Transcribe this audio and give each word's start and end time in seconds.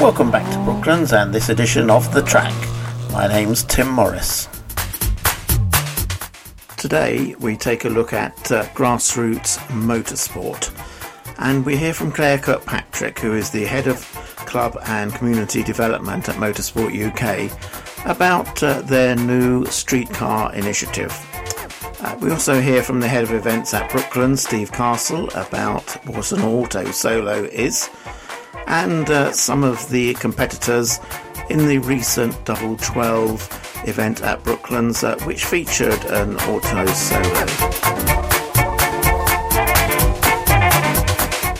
Welcome 0.00 0.30
back 0.30 0.50
to 0.50 0.58
Brooklands 0.64 1.12
and 1.12 1.30
this 1.30 1.50
edition 1.50 1.90
of 1.90 2.10
The 2.14 2.22
Track. 2.22 2.54
My 3.12 3.28
name's 3.28 3.64
Tim 3.64 3.86
Morris. 3.90 4.48
Today 6.78 7.34
we 7.38 7.54
take 7.54 7.84
a 7.84 7.90
look 7.90 8.14
at 8.14 8.50
uh, 8.50 8.64
grassroots 8.68 9.58
motorsport 9.68 10.72
and 11.36 11.66
we 11.66 11.76
hear 11.76 11.92
from 11.92 12.12
Claire 12.12 12.38
Kirkpatrick, 12.38 13.18
who 13.18 13.34
is 13.34 13.50
the 13.50 13.66
head 13.66 13.88
of 13.88 14.00
club 14.46 14.78
and 14.86 15.12
community 15.12 15.62
development 15.62 16.30
at 16.30 16.36
Motorsport 16.36 16.96
UK, 16.96 18.06
about 18.06 18.62
uh, 18.62 18.80
their 18.80 19.14
new 19.14 19.66
streetcar 19.66 20.54
initiative. 20.54 21.12
Uh, 22.00 22.16
we 22.22 22.30
also 22.30 22.58
hear 22.58 22.82
from 22.82 23.00
the 23.00 23.08
head 23.08 23.24
of 23.24 23.34
events 23.34 23.74
at 23.74 23.90
Brooklands, 23.90 24.44
Steve 24.44 24.72
Castle, 24.72 25.28
about 25.34 25.84
what 26.06 26.32
an 26.32 26.40
auto 26.40 26.90
solo 26.90 27.44
is 27.44 27.90
and 28.70 29.10
uh, 29.10 29.32
some 29.32 29.64
of 29.64 29.88
the 29.90 30.14
competitors 30.14 31.00
in 31.50 31.66
the 31.66 31.78
recent 31.78 32.44
Double 32.44 32.76
12 32.76 33.84
event 33.88 34.22
at 34.22 34.42
Brooklands, 34.44 35.02
uh, 35.02 35.18
which 35.24 35.44
featured 35.44 36.04
an 36.04 36.36
auto 36.36 36.86
solo. 36.86 37.46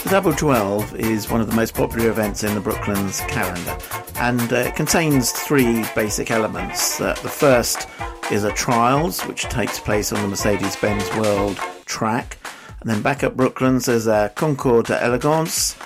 The 0.05 0.09
Double 0.09 0.33
12 0.33 1.01
is 1.01 1.29
one 1.29 1.41
of 1.41 1.51
the 1.51 1.57
most 1.57 1.75
popular 1.75 2.11
events 2.11 2.45
in 2.45 2.55
the 2.55 2.61
Brooklands 2.61 3.21
calendar, 3.23 3.77
and 4.17 4.53
uh, 4.53 4.57
it 4.57 4.77
contains 4.77 5.33
three 5.33 5.85
basic 5.97 6.31
elements. 6.31 7.01
Uh, 7.01 7.15
the 7.23 7.29
first 7.29 7.89
is 8.31 8.45
a 8.45 8.53
trials, 8.53 9.23
which 9.23 9.43
takes 9.45 9.81
place 9.81 10.13
on 10.13 10.23
the 10.23 10.29
Mercedes 10.29 10.77
Benz 10.77 11.09
World 11.17 11.57
track. 11.87 12.39
And 12.81 12.89
then 12.89 13.03
back 13.03 13.25
at 13.25 13.37
Brooklands, 13.37 13.87
there's 13.87 14.07
a 14.07 14.33
Concours 14.37 14.85
d'Elegance, 14.85 15.77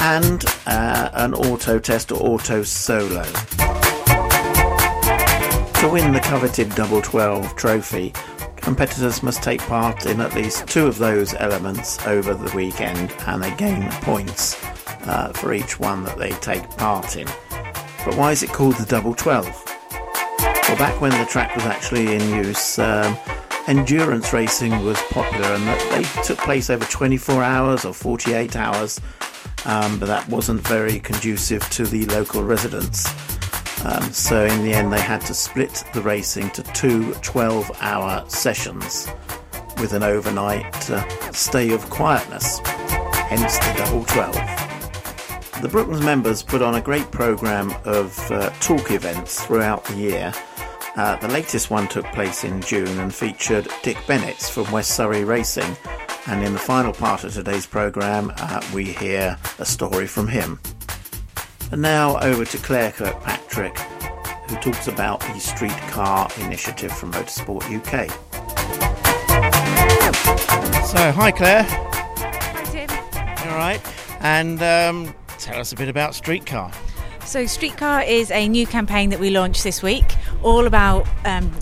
and 0.00 0.44
uh, 0.66 1.10
an 1.14 1.34
auto 1.34 1.78
test 1.78 2.10
or 2.10 2.20
auto 2.22 2.62
solo. 2.62 3.22
To 5.80 5.88
win 5.88 6.12
the 6.12 6.20
coveted 6.22 6.74
Double 6.74 7.02
12 7.02 7.54
trophy, 7.54 8.12
competitors 8.56 9.22
must 9.22 9.42
take 9.42 9.60
part 9.60 10.06
in 10.06 10.20
at 10.20 10.34
least 10.34 10.66
two 10.66 10.86
of 10.86 10.98
those 10.98 11.34
elements 11.34 12.04
over 12.06 12.34
the 12.34 12.54
weekend 12.56 13.12
and 13.26 13.42
they 13.42 13.54
gain 13.56 13.90
points 14.02 14.62
uh, 15.06 15.32
for 15.34 15.52
each 15.52 15.78
one 15.78 16.04
that 16.04 16.16
they 16.18 16.30
take 16.32 16.68
part 16.76 17.16
in. 17.16 17.26
But 18.04 18.16
why 18.16 18.32
is 18.32 18.42
it 18.42 18.50
called 18.50 18.76
the 18.76 18.86
Double 18.86 19.14
12? 19.14 19.46
Well, 19.46 20.78
back 20.78 21.00
when 21.00 21.12
the 21.12 21.26
track 21.26 21.54
was 21.54 21.64
actually 21.66 22.14
in 22.14 22.44
use, 22.44 22.78
um, 22.78 23.16
endurance 23.66 24.32
racing 24.32 24.82
was 24.84 25.00
popular 25.10 25.46
and 25.46 25.80
they 25.92 26.22
took 26.22 26.38
place 26.38 26.70
over 26.70 26.84
24 26.86 27.42
hours 27.42 27.84
or 27.84 27.92
48 27.92 28.56
hours 28.56 28.98
um, 29.66 29.98
but 29.98 30.06
that 30.06 30.28
wasn't 30.28 30.66
very 30.66 31.00
conducive 31.00 31.68
to 31.70 31.84
the 31.86 32.06
local 32.06 32.42
residents. 32.42 33.06
Um, 33.84 34.12
so 34.12 34.44
in 34.44 34.62
the 34.62 34.72
end, 34.72 34.92
they 34.92 35.00
had 35.00 35.20
to 35.22 35.34
split 35.34 35.84
the 35.94 36.02
racing 36.02 36.50
to 36.50 36.62
two 36.62 37.14
12 37.22 37.70
hour 37.80 38.24
sessions 38.28 39.08
with 39.80 39.94
an 39.94 40.02
overnight 40.02 40.90
uh, 40.90 41.32
stay 41.32 41.72
of 41.72 41.88
quietness, 41.88 42.58
hence 43.28 43.58
the 43.58 43.74
double 43.78 44.04
12. 44.04 45.62
The 45.62 45.68
Brooklands 45.68 46.04
members 46.04 46.42
put 46.42 46.62
on 46.62 46.74
a 46.74 46.80
great 46.80 47.10
programme 47.10 47.74
of 47.84 48.18
uh, 48.30 48.50
talk 48.60 48.90
events 48.90 49.44
throughout 49.44 49.84
the 49.84 49.96
year. 49.96 50.32
Uh, 50.96 51.16
the 51.16 51.28
latest 51.28 51.70
one 51.70 51.86
took 51.88 52.04
place 52.06 52.44
in 52.44 52.60
June 52.62 52.98
and 52.98 53.14
featured 53.14 53.68
Dick 53.82 53.96
Bennett 54.06 54.36
from 54.36 54.70
West 54.72 54.96
Surrey 54.96 55.24
Racing 55.24 55.76
and 56.26 56.44
in 56.44 56.52
the 56.52 56.58
final 56.58 56.92
part 56.92 57.24
of 57.24 57.32
today's 57.32 57.66
programme, 57.66 58.32
uh, 58.36 58.60
we 58.74 58.84
hear 58.84 59.38
a 59.58 59.64
story 59.64 60.06
from 60.06 60.28
him. 60.28 60.60
And 61.72 61.80
now 61.80 62.18
over 62.18 62.44
to 62.44 62.58
Claire 62.58 62.92
Kirkpatrick, 62.92 63.78
who 64.48 64.56
talks 64.56 64.88
about 64.88 65.20
the 65.20 65.38
streetcar 65.38 66.28
initiative 66.40 66.92
from 66.92 67.12
Motorsport 67.12 67.62
UK. 67.64 68.10
So, 70.86 71.12
hi 71.12 71.30
Claire. 71.30 71.62
Hi 71.62 72.64
Tim. 72.64 73.50
All 73.50 73.56
right, 73.56 73.80
and 74.20 74.62
um, 74.62 75.14
tell 75.38 75.60
us 75.60 75.72
a 75.72 75.76
bit 75.76 75.88
about 75.88 76.14
Streetcar. 76.14 76.72
So, 77.24 77.46
Streetcar 77.46 78.02
is 78.02 78.30
a 78.30 78.48
new 78.48 78.66
campaign 78.66 79.10
that 79.10 79.20
we 79.20 79.30
launched 79.30 79.62
this 79.62 79.82
week, 79.82 80.16
all 80.42 80.66
about 80.66 81.06
um, 81.24 81.52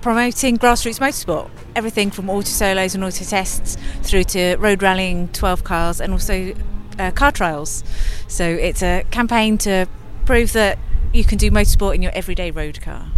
promoting 0.00 0.56
grassroots 0.56 1.00
motorsport 1.00 1.50
everything 1.76 2.10
from 2.10 2.30
auto 2.30 2.48
solos 2.48 2.94
and 2.94 3.04
auto 3.04 3.24
tests 3.24 3.76
through 4.02 4.24
to 4.24 4.56
road 4.56 4.82
rallying 4.82 5.28
12 5.28 5.64
cars 5.64 6.00
and 6.00 6.12
also 6.12 6.54
uh, 6.98 7.10
car 7.10 7.32
trials. 7.32 7.84
So 8.28 8.44
it's 8.44 8.82
a 8.82 9.04
campaign 9.10 9.58
to 9.58 9.86
prove 10.26 10.52
that 10.52 10.78
you 11.12 11.24
can 11.24 11.38
do 11.38 11.50
motorsport 11.50 11.94
in 11.94 12.02
your 12.02 12.12
everyday 12.12 12.50
road 12.50 12.80
car. 12.80 13.08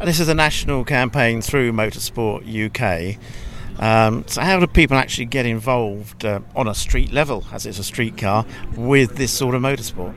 And 0.00 0.08
this 0.08 0.20
is 0.20 0.28
a 0.28 0.34
national 0.34 0.84
campaign 0.84 1.40
through 1.40 1.72
Motorsport 1.72 2.44
UK. 2.44 3.18
Um, 3.78 4.24
so, 4.26 4.40
how 4.40 4.60
do 4.60 4.66
people 4.66 4.96
actually 4.96 5.26
get 5.26 5.46
involved 5.46 6.24
uh, 6.24 6.40
on 6.54 6.68
a 6.68 6.74
street 6.74 7.12
level, 7.12 7.44
as 7.52 7.66
it's 7.66 7.78
a 7.78 7.84
street 7.84 8.16
car, 8.16 8.46
with 8.76 9.16
this 9.16 9.32
sort 9.32 9.54
of 9.54 9.62
motorsport? 9.62 10.14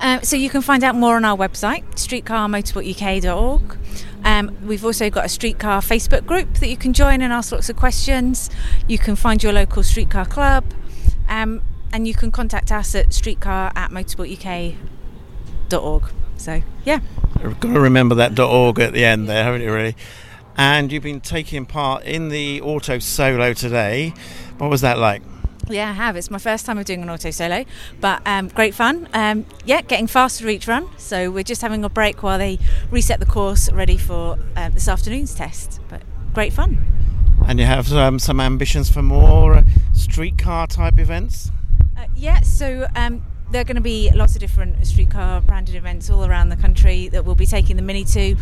Uh, 0.00 0.20
so 0.20 0.36
you 0.36 0.48
can 0.48 0.62
find 0.62 0.84
out 0.84 0.94
more 0.94 1.16
on 1.16 1.24
our 1.24 1.36
website, 1.36 1.84
streetcarmotorsportuk.org. 1.94 3.78
Um, 4.28 4.54
we've 4.66 4.84
also 4.84 5.08
got 5.08 5.24
a 5.24 5.28
streetcar 5.30 5.80
Facebook 5.80 6.26
group 6.26 6.58
that 6.58 6.68
you 6.68 6.76
can 6.76 6.92
join 6.92 7.22
and 7.22 7.32
ask 7.32 7.50
lots 7.50 7.70
of 7.70 7.76
questions. 7.76 8.50
You 8.86 8.98
can 8.98 9.16
find 9.16 9.42
your 9.42 9.54
local 9.54 9.82
streetcar 9.82 10.26
club, 10.26 10.66
um, 11.30 11.62
and 11.94 12.06
you 12.06 12.12
can 12.12 12.30
contact 12.30 12.70
us 12.70 12.94
at 12.94 13.14
streetcar 13.14 13.72
at 13.74 13.90
motorsportuk.org. 13.90 16.02
So, 16.36 16.60
yeah. 16.84 17.00
You've 17.42 17.58
got 17.58 17.72
to 17.72 17.80
remember 17.80 18.16
that 18.16 18.38
.org 18.38 18.78
at 18.80 18.92
the 18.92 19.02
end 19.02 19.30
there, 19.30 19.42
haven't 19.42 19.62
you, 19.62 19.72
really? 19.72 19.96
And 20.58 20.92
you've 20.92 21.02
been 21.02 21.22
taking 21.22 21.64
part 21.64 22.04
in 22.04 22.28
the 22.28 22.60
auto 22.60 22.98
solo 22.98 23.54
today. 23.54 24.12
What 24.58 24.68
was 24.68 24.82
that 24.82 24.98
like? 24.98 25.22
Yeah, 25.70 25.90
I 25.90 25.92
have. 25.92 26.16
It's 26.16 26.30
my 26.30 26.38
first 26.38 26.64
time 26.64 26.78
of 26.78 26.84
doing 26.86 27.02
an 27.02 27.10
auto 27.10 27.30
solo, 27.30 27.64
but 28.00 28.22
um, 28.26 28.48
great 28.48 28.74
fun. 28.74 29.08
Um, 29.12 29.44
yeah, 29.64 29.82
getting 29.82 30.06
faster 30.06 30.48
each 30.48 30.66
run. 30.66 30.88
So 30.96 31.30
we're 31.30 31.44
just 31.44 31.60
having 31.60 31.84
a 31.84 31.90
break 31.90 32.22
while 32.22 32.38
they 32.38 32.58
reset 32.90 33.20
the 33.20 33.26
course, 33.26 33.70
ready 33.70 33.98
for 33.98 34.38
uh, 34.56 34.70
this 34.70 34.88
afternoon's 34.88 35.34
test. 35.34 35.80
But 35.88 36.02
great 36.32 36.52
fun. 36.52 36.78
And 37.46 37.58
you 37.58 37.66
have 37.66 37.92
um, 37.92 38.18
some 38.18 38.40
ambitions 38.40 38.90
for 38.90 39.02
more 39.02 39.54
uh, 39.54 39.64
streetcar 39.92 40.66
type 40.66 40.98
events? 40.98 41.50
Uh, 41.96 42.06
yeah, 42.14 42.40
so 42.40 42.86
um, 42.94 43.22
there 43.50 43.62
are 43.62 43.64
going 43.64 43.76
to 43.76 43.80
be 43.82 44.10
lots 44.14 44.34
of 44.34 44.40
different 44.40 44.86
streetcar 44.86 45.40
branded 45.40 45.74
events 45.74 46.10
all 46.10 46.24
around 46.24 46.50
the 46.50 46.56
country 46.56 47.08
that 47.08 47.24
we'll 47.24 47.34
be 47.34 47.46
taking 47.46 47.76
the 47.76 47.82
Mini 47.82 48.04
to. 48.04 48.36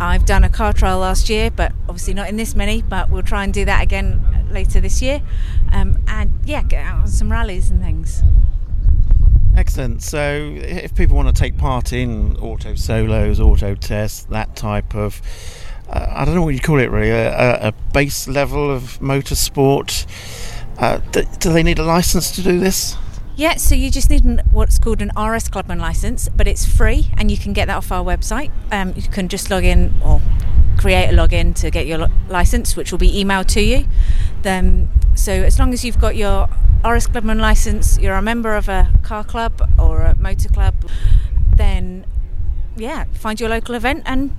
I've 0.00 0.26
done 0.26 0.42
a 0.42 0.48
car 0.48 0.72
trial 0.72 0.98
last 0.98 1.30
year, 1.30 1.50
but 1.50 1.72
obviously 1.82 2.14
not 2.14 2.28
in 2.28 2.36
this 2.36 2.54
Mini, 2.54 2.82
but 2.82 3.10
we'll 3.10 3.22
try 3.22 3.44
and 3.44 3.54
do 3.54 3.64
that 3.64 3.82
again 3.82 4.48
later 4.50 4.80
this 4.80 5.00
year. 5.00 5.22
Um, 5.72 6.02
and 6.08 6.40
yeah, 6.44 6.62
get 6.62 6.84
out 6.84 7.02
on 7.02 7.08
some 7.08 7.30
rallies 7.30 7.70
and 7.70 7.80
things. 7.80 8.22
Excellent. 9.56 10.02
So, 10.02 10.54
if 10.56 10.94
people 10.94 11.16
want 11.16 11.34
to 11.34 11.34
take 11.34 11.56
part 11.56 11.92
in 11.92 12.36
auto 12.36 12.74
solos, 12.74 13.40
auto 13.40 13.74
tests, 13.74 14.24
that 14.30 14.54
type 14.54 14.94
of, 14.94 15.20
uh, 15.88 16.06
I 16.10 16.24
don't 16.24 16.34
know 16.34 16.42
what 16.42 16.54
you 16.54 16.60
call 16.60 16.78
it 16.78 16.90
really, 16.90 17.10
a, 17.10 17.68
a 17.68 17.72
base 17.92 18.28
level 18.28 18.70
of 18.70 18.98
motorsport, 19.00 20.06
uh, 20.78 20.98
do, 21.10 21.24
do 21.40 21.52
they 21.52 21.64
need 21.64 21.80
a 21.80 21.84
license 21.84 22.30
to 22.32 22.42
do 22.42 22.60
this? 22.60 22.96
Yeah, 23.38 23.54
so 23.54 23.76
you 23.76 23.88
just 23.88 24.10
need 24.10 24.24
an, 24.24 24.42
what's 24.50 24.80
called 24.80 25.00
an 25.00 25.12
RS 25.16 25.48
Clubman 25.48 25.78
license, 25.78 26.28
but 26.28 26.48
it's 26.48 26.66
free 26.66 27.12
and 27.16 27.30
you 27.30 27.36
can 27.36 27.52
get 27.52 27.66
that 27.66 27.76
off 27.76 27.92
our 27.92 28.04
website. 28.04 28.50
Um, 28.72 28.94
you 28.96 29.02
can 29.02 29.28
just 29.28 29.48
log 29.48 29.62
in 29.62 29.94
or 30.04 30.20
create 30.76 31.08
a 31.10 31.12
login 31.12 31.54
to 31.60 31.70
get 31.70 31.86
your 31.86 32.08
license, 32.28 32.74
which 32.74 32.90
will 32.90 32.98
be 32.98 33.12
emailed 33.12 33.46
to 33.50 33.60
you. 33.60 33.86
Then, 34.42 34.88
so 35.14 35.30
as 35.30 35.56
long 35.56 35.72
as 35.72 35.84
you've 35.84 36.00
got 36.00 36.16
your 36.16 36.48
RS 36.84 37.06
Clubman 37.06 37.38
license, 37.38 37.96
you're 38.00 38.16
a 38.16 38.22
member 38.22 38.56
of 38.56 38.68
a 38.68 38.90
car 39.04 39.22
club 39.22 39.70
or 39.78 40.00
a 40.00 40.16
motor 40.16 40.48
club, 40.48 40.74
then 41.54 42.06
yeah, 42.76 43.04
find 43.12 43.38
your 43.38 43.50
local 43.50 43.76
event 43.76 44.02
and 44.04 44.34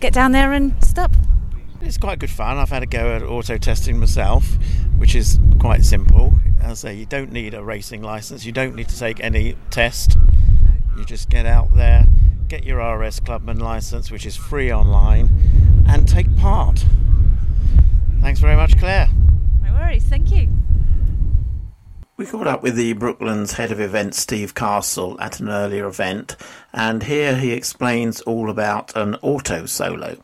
get 0.00 0.14
down 0.14 0.32
there 0.32 0.54
and 0.54 0.82
stop. 0.82 1.10
It's 1.84 1.98
quite 1.98 2.20
good 2.20 2.30
fun. 2.30 2.58
I've 2.58 2.70
had 2.70 2.84
a 2.84 2.86
go 2.86 3.16
at 3.16 3.24
auto 3.24 3.58
testing 3.58 3.98
myself, 3.98 4.56
which 4.98 5.16
is 5.16 5.40
quite 5.58 5.84
simple. 5.84 6.32
As 6.60 6.84
I 6.84 6.90
say, 6.90 6.94
you 6.94 7.06
don't 7.06 7.32
need 7.32 7.54
a 7.54 7.62
racing 7.62 8.02
license, 8.02 8.44
you 8.44 8.52
don't 8.52 8.76
need 8.76 8.88
to 8.88 8.96
take 8.96 9.18
any 9.18 9.56
test. 9.70 10.16
You 10.96 11.04
just 11.04 11.28
get 11.28 11.44
out 11.44 11.74
there, 11.74 12.04
get 12.46 12.64
your 12.64 12.78
RS 12.78 13.18
Clubman 13.18 13.58
license, 13.58 14.12
which 14.12 14.24
is 14.26 14.36
free 14.36 14.72
online, 14.72 15.28
and 15.88 16.06
take 16.06 16.36
part. 16.36 16.84
Thanks 18.20 18.38
very 18.38 18.54
much, 18.54 18.78
Claire. 18.78 19.08
No 19.64 19.72
worries, 19.74 20.04
thank 20.04 20.30
you. 20.30 20.48
We 22.16 22.26
caught 22.26 22.46
up 22.46 22.62
with 22.62 22.76
the 22.76 22.92
Brooklands 22.92 23.54
head 23.54 23.72
of 23.72 23.80
events, 23.80 24.20
Steve 24.20 24.54
Castle, 24.54 25.20
at 25.20 25.40
an 25.40 25.48
earlier 25.48 25.88
event, 25.88 26.36
and 26.72 27.02
here 27.02 27.34
he 27.34 27.50
explains 27.50 28.20
all 28.20 28.50
about 28.50 28.94
an 28.94 29.16
auto 29.16 29.66
solo. 29.66 30.18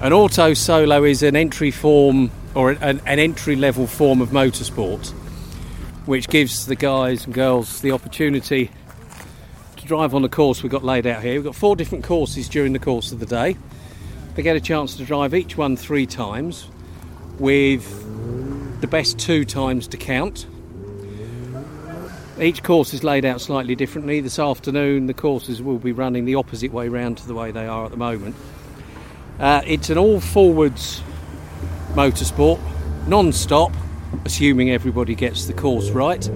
An 0.00 0.12
auto 0.12 0.54
solo 0.54 1.04
is 1.04 1.22
an 1.22 1.36
entry 1.36 1.70
form 1.70 2.30
or 2.54 2.70
an, 2.70 3.00
an 3.06 3.18
entry 3.18 3.56
level 3.56 3.86
form 3.86 4.20
of 4.20 4.30
motorsport, 4.30 5.10
which 6.06 6.28
gives 6.28 6.66
the 6.66 6.74
guys 6.74 7.24
and 7.24 7.34
girls 7.34 7.80
the 7.80 7.92
opportunity 7.92 8.70
to 9.76 9.86
drive 9.86 10.14
on 10.14 10.22
the 10.22 10.28
course 10.28 10.62
we've 10.62 10.72
got 10.72 10.84
laid 10.84 11.06
out 11.06 11.22
here. 11.22 11.34
We've 11.34 11.44
got 11.44 11.54
four 11.54 11.76
different 11.76 12.04
courses 12.04 12.48
during 12.48 12.72
the 12.72 12.78
course 12.78 13.12
of 13.12 13.20
the 13.20 13.26
day. 13.26 13.56
They 14.34 14.42
get 14.42 14.56
a 14.56 14.60
chance 14.60 14.96
to 14.96 15.04
drive 15.04 15.34
each 15.34 15.56
one 15.56 15.76
three 15.76 16.06
times 16.06 16.68
with 17.38 18.80
the 18.80 18.86
best 18.86 19.18
two 19.18 19.44
times 19.44 19.86
to 19.88 19.96
count. 19.96 20.46
Each 22.40 22.62
course 22.62 22.94
is 22.94 23.04
laid 23.04 23.24
out 23.24 23.40
slightly 23.40 23.76
differently. 23.76 24.20
This 24.20 24.38
afternoon, 24.38 25.06
the 25.06 25.14
courses 25.14 25.62
will 25.62 25.78
be 25.78 25.92
running 25.92 26.24
the 26.24 26.34
opposite 26.34 26.72
way 26.72 26.88
round 26.88 27.18
to 27.18 27.26
the 27.26 27.34
way 27.34 27.52
they 27.52 27.66
are 27.66 27.84
at 27.84 27.90
the 27.90 27.96
moment. 27.96 28.34
Uh, 29.38 29.62
it's 29.66 29.90
an 29.90 29.98
all 29.98 30.20
forwards 30.20 31.02
motorsport, 31.94 32.60
non 33.06 33.32
stop, 33.32 33.72
assuming 34.24 34.70
everybody 34.70 35.14
gets 35.14 35.46
the 35.46 35.52
course 35.52 35.90
right, 35.90 36.30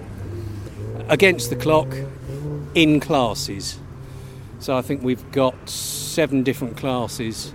against 1.08 1.50
the 1.50 1.56
clock, 1.56 1.94
in 2.74 3.00
classes. 3.00 3.78
So 4.58 4.76
I 4.76 4.82
think 4.82 5.02
we've 5.02 5.30
got 5.32 5.68
seven 5.68 6.42
different 6.42 6.76
classes 6.76 7.52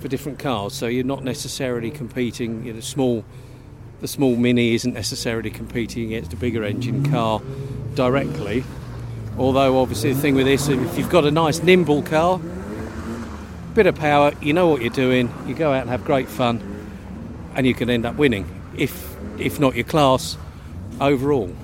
for 0.00 0.08
different 0.08 0.38
cars. 0.38 0.74
So 0.74 0.86
you're 0.86 1.04
not 1.04 1.24
necessarily 1.24 1.90
competing. 1.90 2.64
You 2.64 2.74
know, 2.74 2.80
small, 2.80 3.24
the 4.00 4.08
small 4.08 4.36
Mini 4.36 4.74
isn't 4.74 4.94
necessarily 4.94 5.50
competing 5.50 6.06
against 6.06 6.32
a 6.32 6.36
bigger 6.36 6.64
engine 6.64 7.10
car 7.10 7.40
directly. 7.94 8.64
Although 9.38 9.80
obviously 9.80 10.12
the 10.12 10.20
thing 10.20 10.34
with 10.34 10.46
this, 10.46 10.68
if 10.68 10.98
you've 10.98 11.10
got 11.10 11.24
a 11.24 11.30
nice 11.30 11.62
nimble 11.62 12.02
car, 12.02 12.40
bit 13.74 13.86
of 13.86 13.94
power, 13.94 14.32
you 14.40 14.52
know 14.52 14.68
what 14.68 14.82
you're 14.82 14.90
doing. 14.90 15.32
You 15.46 15.54
go 15.54 15.72
out 15.72 15.82
and 15.82 15.90
have 15.90 16.04
great 16.04 16.28
fun, 16.28 16.60
and 17.54 17.66
you 17.66 17.74
can 17.74 17.90
end 17.90 18.06
up 18.06 18.16
winning. 18.16 18.46
If 18.76 19.16
if 19.38 19.58
not 19.58 19.74
your 19.74 19.84
class 19.84 20.36
overall. 21.00 21.54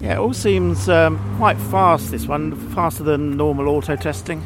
Yeah, 0.00 0.14
it 0.14 0.18
all 0.18 0.34
seems 0.34 0.88
um, 0.88 1.18
quite 1.36 1.56
fast. 1.56 2.10
This 2.10 2.26
one 2.26 2.56
faster 2.74 3.02
than 3.02 3.36
normal 3.36 3.68
auto 3.68 3.96
testing. 3.96 4.42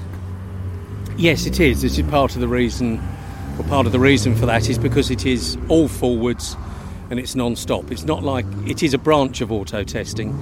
Yes, 1.17 1.47
it 1.47 1.59
is. 1.59 1.83
This 1.83 1.99
is 1.99 2.09
part 2.09 2.35
of 2.35 2.41
the 2.41 2.49
reason. 2.49 3.03
Well, 3.59 3.69
part 3.69 3.87
of 3.87 3.93
the 3.93 3.99
reason 3.99 4.37
for 4.37 4.47
that 4.47 4.69
is 4.69 4.79
because 4.79 5.11
it 5.11 5.27
is 5.27 5.59
all 5.69 5.89
forwards 5.89 6.57
and 7.11 7.19
it's 7.19 7.35
non-stop. 7.35 7.91
It's 7.91 8.05
not 8.05 8.23
like 8.23 8.47
it 8.67 8.83
is 8.85 8.95
a 8.95 8.99
branch 8.99 9.41
of 9.41 9.51
auto 9.51 9.83
testing, 9.83 10.39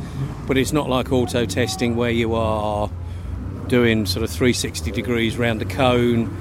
but 0.46 0.58
it's 0.58 0.72
not 0.72 0.90
like 0.90 1.12
auto 1.12 1.46
testing 1.46 1.96
where 1.96 2.10
you 2.10 2.34
are 2.34 2.90
doing 3.68 4.06
sort 4.06 4.22
of 4.22 4.30
360 4.30 4.90
degrees 4.90 5.36
round 5.36 5.62
a 5.62 5.64
cone, 5.64 6.34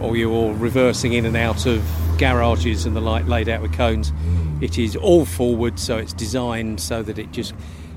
or 0.00 0.16
you're 0.16 0.54
reversing 0.54 1.12
in 1.12 1.26
and 1.26 1.36
out 1.36 1.66
of 1.66 1.82
garages 2.18 2.86
and 2.86 2.96
the 2.96 3.00
like 3.00 3.26
laid 3.26 3.48
out 3.48 3.62
with 3.62 3.72
cones. 3.72 4.12
It 4.60 4.78
is 4.78 4.96
all 4.96 5.24
forward, 5.24 5.78
so 5.78 5.96
it's 5.96 6.12
designed 6.12 6.80
so 6.80 7.02
that 7.02 7.18
it 7.18 7.32
just 7.32 7.54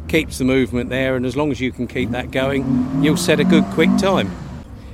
keeps 0.08 0.38
the 0.38 0.46
movement 0.46 0.90
there, 0.90 1.16
and 1.16 1.26
as 1.26 1.36
long 1.36 1.52
as 1.52 1.60
you 1.60 1.72
can 1.72 1.88
keep 1.88 2.12
that 2.12 2.32
going, 2.32 3.04
you'll 3.04 3.18
set 3.18 3.40
a 3.40 3.44
good 3.44 3.66
quick 3.72 3.90
time. 3.98 4.32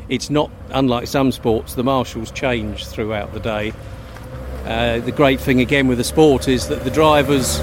It's 0.08 0.30
not 0.30 0.50
unlike 0.72 1.08
some 1.08 1.32
sports, 1.32 1.76
the 1.76 1.84
marshals 1.84 2.32
change 2.32 2.88
throughout 2.88 3.34
the 3.34 3.40
day. 3.40 3.74
Uh, 4.66 5.00
the 5.00 5.12
great 5.12 5.40
thing 5.40 5.62
again 5.62 5.88
with 5.88 5.98
the 5.98 6.04
sport 6.04 6.48
is 6.48 6.68
that 6.68 6.84
the 6.84 6.92
drivers 6.92 7.60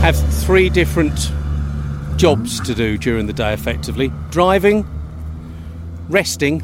have 0.00 0.16
three 0.44 0.68
different 0.68 1.30
jobs 2.16 2.60
to 2.60 2.74
do 2.74 2.96
during 2.98 3.26
the 3.26 3.32
day 3.32 3.52
effectively 3.52 4.12
driving, 4.30 4.86
resting, 6.08 6.62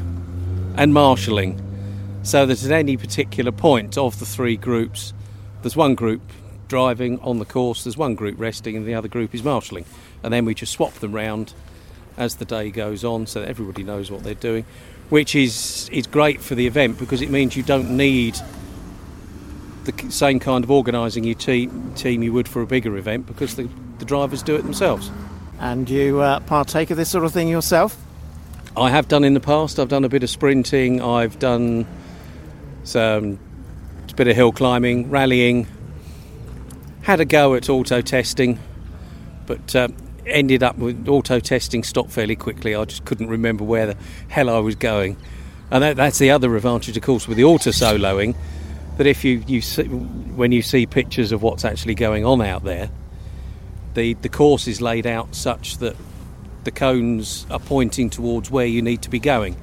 and 0.77 0.93
marshalling. 0.93 1.59
So 2.23 2.45
that 2.45 2.63
at 2.63 2.71
any 2.71 2.97
particular 2.97 3.51
point 3.51 3.97
of 3.97 4.19
the 4.19 4.25
three 4.25 4.55
groups, 4.55 5.13
there's 5.61 5.75
one 5.75 5.95
group 5.95 6.21
driving 6.67 7.19
on 7.19 7.39
the 7.39 7.45
course, 7.45 7.83
there's 7.83 7.97
one 7.97 8.15
group 8.15 8.39
resting, 8.39 8.77
and 8.77 8.85
the 8.85 8.93
other 8.93 9.07
group 9.07 9.35
is 9.35 9.43
marshalling. 9.43 9.85
And 10.23 10.31
then 10.33 10.45
we 10.45 10.53
just 10.53 10.71
swap 10.71 10.93
them 10.95 11.13
round 11.13 11.53
as 12.17 12.35
the 12.35 12.45
day 12.45 12.69
goes 12.69 13.03
on 13.03 13.25
so 13.27 13.41
that 13.41 13.49
everybody 13.49 13.83
knows 13.83 14.11
what 14.11 14.23
they're 14.23 14.33
doing, 14.33 14.65
which 15.09 15.35
is, 15.35 15.89
is 15.91 16.07
great 16.07 16.41
for 16.41 16.55
the 16.55 16.67
event 16.67 16.99
because 16.99 17.21
it 17.21 17.29
means 17.29 17.55
you 17.55 17.63
don't 17.63 17.89
need 17.89 18.37
the 19.85 20.11
same 20.11 20.39
kind 20.39 20.63
of 20.63 20.69
organising 20.69 21.23
you 21.23 21.33
team, 21.33 21.93
team 21.95 22.21
you 22.21 22.31
would 22.31 22.47
for 22.47 22.61
a 22.61 22.67
bigger 22.67 22.95
event 22.97 23.25
because 23.25 23.55
the, 23.55 23.67
the 23.97 24.05
drivers 24.05 24.43
do 24.43 24.55
it 24.55 24.61
themselves. 24.61 25.09
And 25.59 25.89
you 25.89 26.21
uh, 26.21 26.39
partake 26.41 26.91
of 26.91 26.97
this 26.97 27.09
sort 27.09 27.25
of 27.25 27.33
thing 27.33 27.47
yourself? 27.47 27.97
I 28.75 28.89
have 28.89 29.07
done 29.07 29.23
in 29.23 29.33
the 29.33 29.41
past. 29.41 29.79
I've 29.79 29.89
done 29.89 30.05
a 30.05 30.09
bit 30.09 30.23
of 30.23 30.29
sprinting. 30.29 31.01
I've 31.01 31.37
done 31.39 31.85
some 32.83 33.39
a 34.09 34.15
bit 34.15 34.27
of 34.27 34.35
hill 34.35 34.51
climbing, 34.51 35.09
rallying, 35.09 35.67
had 37.01 37.19
a 37.19 37.25
go 37.25 37.55
at 37.55 37.69
auto 37.69 38.01
testing, 38.01 38.59
but 39.45 39.75
uh, 39.75 39.87
ended 40.25 40.63
up 40.63 40.77
with 40.77 41.07
auto 41.07 41.39
testing 41.39 41.83
stopped 41.83 42.11
fairly 42.11 42.35
quickly. 42.35 42.75
I 42.75 42.85
just 42.85 43.05
couldn't 43.05 43.27
remember 43.27 43.63
where 43.63 43.87
the 43.87 43.97
hell 44.27 44.49
I 44.49 44.59
was 44.59 44.75
going. 44.75 45.17
And 45.71 45.83
that, 45.83 45.95
that's 45.95 46.19
the 46.19 46.31
other 46.31 46.55
advantage, 46.55 46.97
of 46.97 47.03
course, 47.03 47.27
with 47.27 47.37
the 47.37 47.45
auto 47.45 47.71
soloing. 47.71 48.35
That 48.97 49.07
if 49.07 49.23
you, 49.23 49.43
you 49.47 49.61
see, 49.61 49.83
when 49.83 50.51
you 50.51 50.61
see 50.61 50.85
pictures 50.85 51.31
of 51.31 51.41
what's 51.41 51.63
actually 51.63 51.95
going 51.95 52.25
on 52.25 52.41
out 52.41 52.63
there, 52.63 52.89
the, 53.93 54.13
the 54.15 54.29
course 54.29 54.67
is 54.67 54.81
laid 54.81 55.07
out 55.07 55.33
such 55.33 55.77
that 55.77 55.95
the 56.63 56.71
cones 56.71 57.45
are 57.49 57.59
pointing 57.59 58.09
towards 58.09 58.51
where 58.51 58.65
you 58.65 58.81
need 58.81 59.01
to 59.03 59.09
be 59.09 59.19
going. 59.19 59.55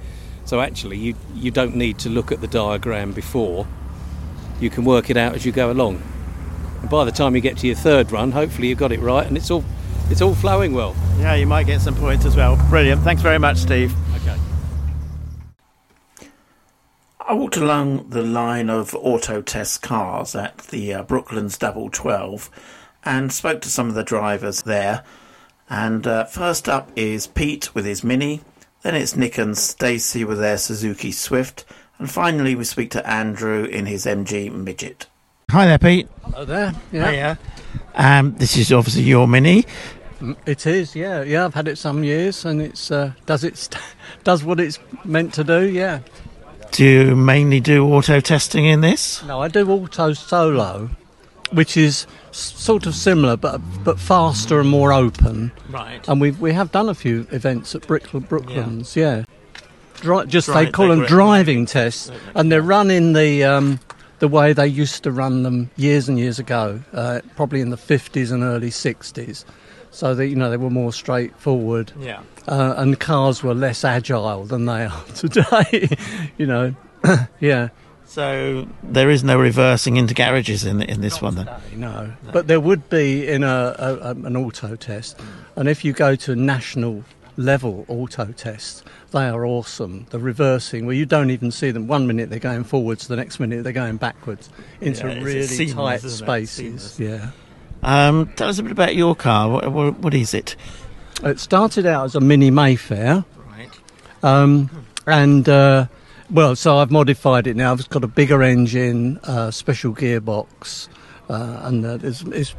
So 0.45 0.61
actually, 0.61 0.99
you, 0.99 1.15
you 1.35 1.51
don't 1.51 1.77
need 1.77 1.99
to 2.01 2.09
look 2.09 2.33
at 2.33 2.41
the 2.41 2.47
diagram 2.47 3.13
before. 3.13 3.67
You 4.61 4.71
can 4.71 4.85
work 4.85 5.11
it 5.11 5.17
out 5.17 5.35
as 5.35 5.45
you 5.45 5.53
go 5.53 5.71
along. 5.71 6.03
And 6.81 6.91
by 6.91 7.05
the 7.05 7.13
time 7.13 7.35
you 7.35 7.41
get 7.41 7.59
to 7.59 7.67
your 7.67 7.77
third 7.77 8.11
run, 8.13 8.33
hopefully 8.33 8.69
you've 8.69 8.79
got 8.79 8.93
it 8.93 9.01
right 9.01 9.27
and 9.27 9.37
it's 9.37 9.51
all 9.51 9.65
it's 10.11 10.23
all 10.23 10.35
flowing 10.35 10.73
well. 10.73 10.97
Yeah, 11.19 11.35
you 11.35 11.47
might 11.47 11.67
get 11.67 11.83
some 11.83 11.95
points 11.95 12.25
as 12.25 12.35
well. 12.35 12.57
Brilliant. 12.71 13.03
Thanks 13.03 13.21
very 13.21 13.39
much, 13.39 13.59
Steve. 13.59 13.95
Okay. 14.17 14.39
I 17.21 17.35
walked 17.35 17.59
along 17.59 18.09
the 18.09 18.23
line 18.23 18.71
of 18.71 18.95
auto 18.95 19.43
test 19.43 19.83
cars 19.83 20.35
at 20.35 20.57
the 20.69 20.95
uh, 20.95 21.03
Brooklands 21.03 21.59
Double 21.59 21.91
12 21.91 22.49
and 23.05 23.31
spoke 23.31 23.61
to 23.61 23.69
some 23.69 23.89
of 23.89 23.95
the 23.95 24.03
drivers 24.03 24.63
there. 24.63 25.05
And 25.71 26.07
uh, 26.07 26.25
first 26.25 26.69
up 26.69 26.91
is 26.97 27.27
Pete 27.27 27.75
with 27.75 27.85
his 27.85 28.03
Mini, 28.03 28.41
then 28.83 28.95
it's 28.95 29.17
Nick 29.17 29.39
and 29.39 29.57
Stacy 29.57 30.25
with 30.25 30.39
their 30.39 30.57
Suzuki 30.57 31.13
Swift, 31.13 31.65
and 31.99 32.11
finally 32.11 32.55
we 32.55 32.65
speak 32.65 32.91
to 32.93 33.07
Andrew 33.09 33.65
in 33.65 33.87
his 33.87 34.07
MG 34.07 34.51
Midget. 34.53 35.07
Hi 35.51 35.67
there, 35.67 35.79
Pete. 35.79 36.09
Hello 36.23 36.45
there. 36.45 36.75
Yeah. 36.93 37.11
Hiya. 37.11 37.39
Um, 37.95 38.35
this 38.37 38.57
is 38.57 38.73
obviously 38.73 39.03
your 39.03 39.27
Mini. 39.27 39.65
It 40.47 40.67
is. 40.67 40.95
Yeah. 40.95 41.23
Yeah. 41.23 41.45
I've 41.47 41.55
had 41.55 41.69
it 41.69 41.79
some 41.79 42.05
years, 42.05 42.45
and 42.45 42.61
it's 42.61 42.91
uh, 42.91 43.13
does 43.27 43.45
it 43.45 43.69
does 44.25 44.45
what 44.45 44.61
it's 44.61 44.79
meant 45.05 45.33
to 45.35 45.45
do. 45.45 45.69
Yeah. 45.69 46.01
Do 46.71 46.85
you 46.85 47.17
mainly 47.17 47.61
do 47.61 47.87
auto 47.87 48.21
testing 48.21 48.67
in 48.67 48.83
this? 48.83 49.25
No, 49.25 49.41
I 49.41 49.49
do 49.49 49.69
auto 49.71 50.13
solo, 50.13 50.91
which 51.53 51.77
is 51.77 52.07
sort 52.33 52.87
of 52.87 52.95
similar, 52.95 53.37
but 53.37 53.61
but 53.85 53.99
faster 53.99 54.61
and 54.61 54.69
more 54.69 54.93
open. 54.93 55.53
Right. 55.71 56.07
And 56.09 56.21
we 56.21 56.31
we 56.33 56.53
have 56.53 56.71
done 56.73 56.89
a 56.89 56.95
few 56.95 57.27
events 57.31 57.75
at 57.75 57.83
Brickl- 57.83 58.27
Brooklands. 58.29 58.97
Yeah. 58.97 59.25
Dri- 60.01 60.27
just 60.27 60.47
Dri- 60.47 60.67
they 60.67 60.71
call 60.71 60.89
them 60.89 61.05
driving 61.07 61.67
tests, 61.67 62.11
and 62.35 62.51
they're 62.53 62.63
run 62.63 62.91
in 62.91 63.13
the. 63.13 63.45
Um, 63.45 63.81
the 64.21 64.27
way 64.27 64.53
they 64.53 64.67
used 64.67 65.05
to 65.05 65.13
run 65.13 65.45
them 65.45 65.71
years 65.77 66.09
and 66.09 66.19
years 66.19 66.41
ago, 66.41 66.81
uh, 66.93 67.21
probably 67.37 67.61
in 67.61 67.71
the 67.71 67.77
50s 67.77 68.33
and 68.33 68.43
early 68.43 68.69
60s. 68.69 69.45
So 69.93 70.13
that 70.17 70.27
you 70.27 70.35
know 70.35 70.51
they 70.51 70.57
were 70.57 70.71
more 70.71 70.93
straightforward. 70.93 71.93
Yeah. 72.01 72.23
uh, 72.49 72.75
and 72.79 72.99
cars 72.99 73.45
were 73.45 73.55
less 73.55 73.85
agile 73.85 74.43
than 74.45 74.67
they 74.67 74.87
are 74.87 75.05
today. 75.15 75.89
you 76.37 76.47
know, 76.47 76.75
yeah. 77.41 77.69
So 78.09 78.67
there 78.83 79.11
is 79.11 79.23
no 79.23 79.39
reversing 79.39 79.99
into 79.99 80.15
garages 80.15 80.65
in 80.65 80.81
in 80.81 81.03
this 81.03 81.21
one 81.21 81.35
then. 81.35 81.49
No, 81.77 82.11
but 82.33 82.47
there 82.47 82.59
would 82.59 82.89
be 82.89 83.29
in 83.29 83.45
a, 83.45 83.77
a, 83.79 83.95
a 83.97 84.11
an 84.11 84.35
auto 84.35 84.77
test, 84.77 85.21
and 85.57 85.69
if 85.69 85.85
you 85.85 85.93
go 85.93 86.17
to 86.17 86.35
national 86.35 87.05
level 87.37 87.85
auto 87.87 88.33
tests, 88.33 88.83
they 89.11 89.29
are 89.29 89.45
awesome. 89.45 90.07
The 90.11 90.19
reversing, 90.19 90.87
where 90.87 90.95
you 90.95 91.07
don't 91.07 91.31
even 91.31 91.51
see 91.51 91.71
them. 91.71 91.87
One 91.87 92.07
minute 92.07 92.31
they're 92.31 92.39
going 92.39 92.65
forwards, 92.65 93.09
the 93.09 93.17
next 93.17 93.41
minute 93.41 93.63
they're 93.63 93.73
going 93.75 93.99
backwards 93.99 94.49
into 94.81 95.07
Yeah, 95.07 95.23
really 95.23 95.47
seamless, 95.47 96.03
tight 96.03 96.49
spaces. 96.49 96.99
Yeah. 96.99 97.31
Um, 97.83 98.33
tell 98.37 98.49
us 98.49 98.59
a 98.59 98.63
bit 98.63 98.73
about 98.73 98.97
your 98.97 99.15
car. 99.15 99.51
What, 99.51 99.71
what, 99.71 99.99
what 100.01 100.15
is 100.15 100.35
it? 100.35 100.57
It 101.23 101.39
started 101.39 101.87
out 101.87 102.07
as 102.07 102.15
a 102.15 102.21
mini 102.21 102.51
Mayfair. 102.51 103.25
Right. 103.51 103.71
Um, 104.23 104.71
and 105.07 105.49
uh, 105.49 105.87
well, 106.31 106.57
so 106.57 106.79
I've 106.79 106.91
modified 106.91 107.47
it 107.47 107.57
now. 107.57 107.73
It's 107.75 107.85
got 107.85 108.05
a 108.05 108.09
bigger 108.09 108.43
engine, 108.43 109.19
uh, 109.25 109.51
special 109.51 109.95
gearbox, 109.95 110.89
uh, 111.29 111.61
and 111.63 111.85
uh, 111.85 111.99
it's, 112.03 112.23
it's 112.23 112.55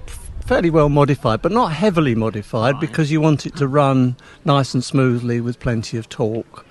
fairly 0.45 0.69
well 0.69 0.89
modified, 0.89 1.41
but 1.41 1.51
not 1.51 1.71
heavily 1.73 2.15
modified 2.15 2.73
Right. 2.75 2.81
because 2.81 3.11
you 3.11 3.21
want 3.21 3.45
it 3.45 3.55
to 3.57 3.67
run 3.67 4.15
nice 4.45 4.73
and 4.73 4.83
smoothly 4.83 5.41
with 5.41 5.59
plenty 5.59 5.97
of 5.97 6.09
torque. 6.09 6.65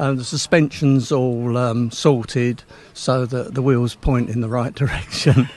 And 0.00 0.16
the 0.16 0.24
suspension's 0.24 1.10
all 1.10 1.58
um, 1.58 1.90
sorted 1.90 2.62
so 2.94 3.26
that 3.26 3.54
the 3.54 3.62
wheels 3.62 3.96
point 3.96 4.30
in 4.30 4.40
the 4.40 4.48
right 4.48 4.72
direction. 4.82 5.48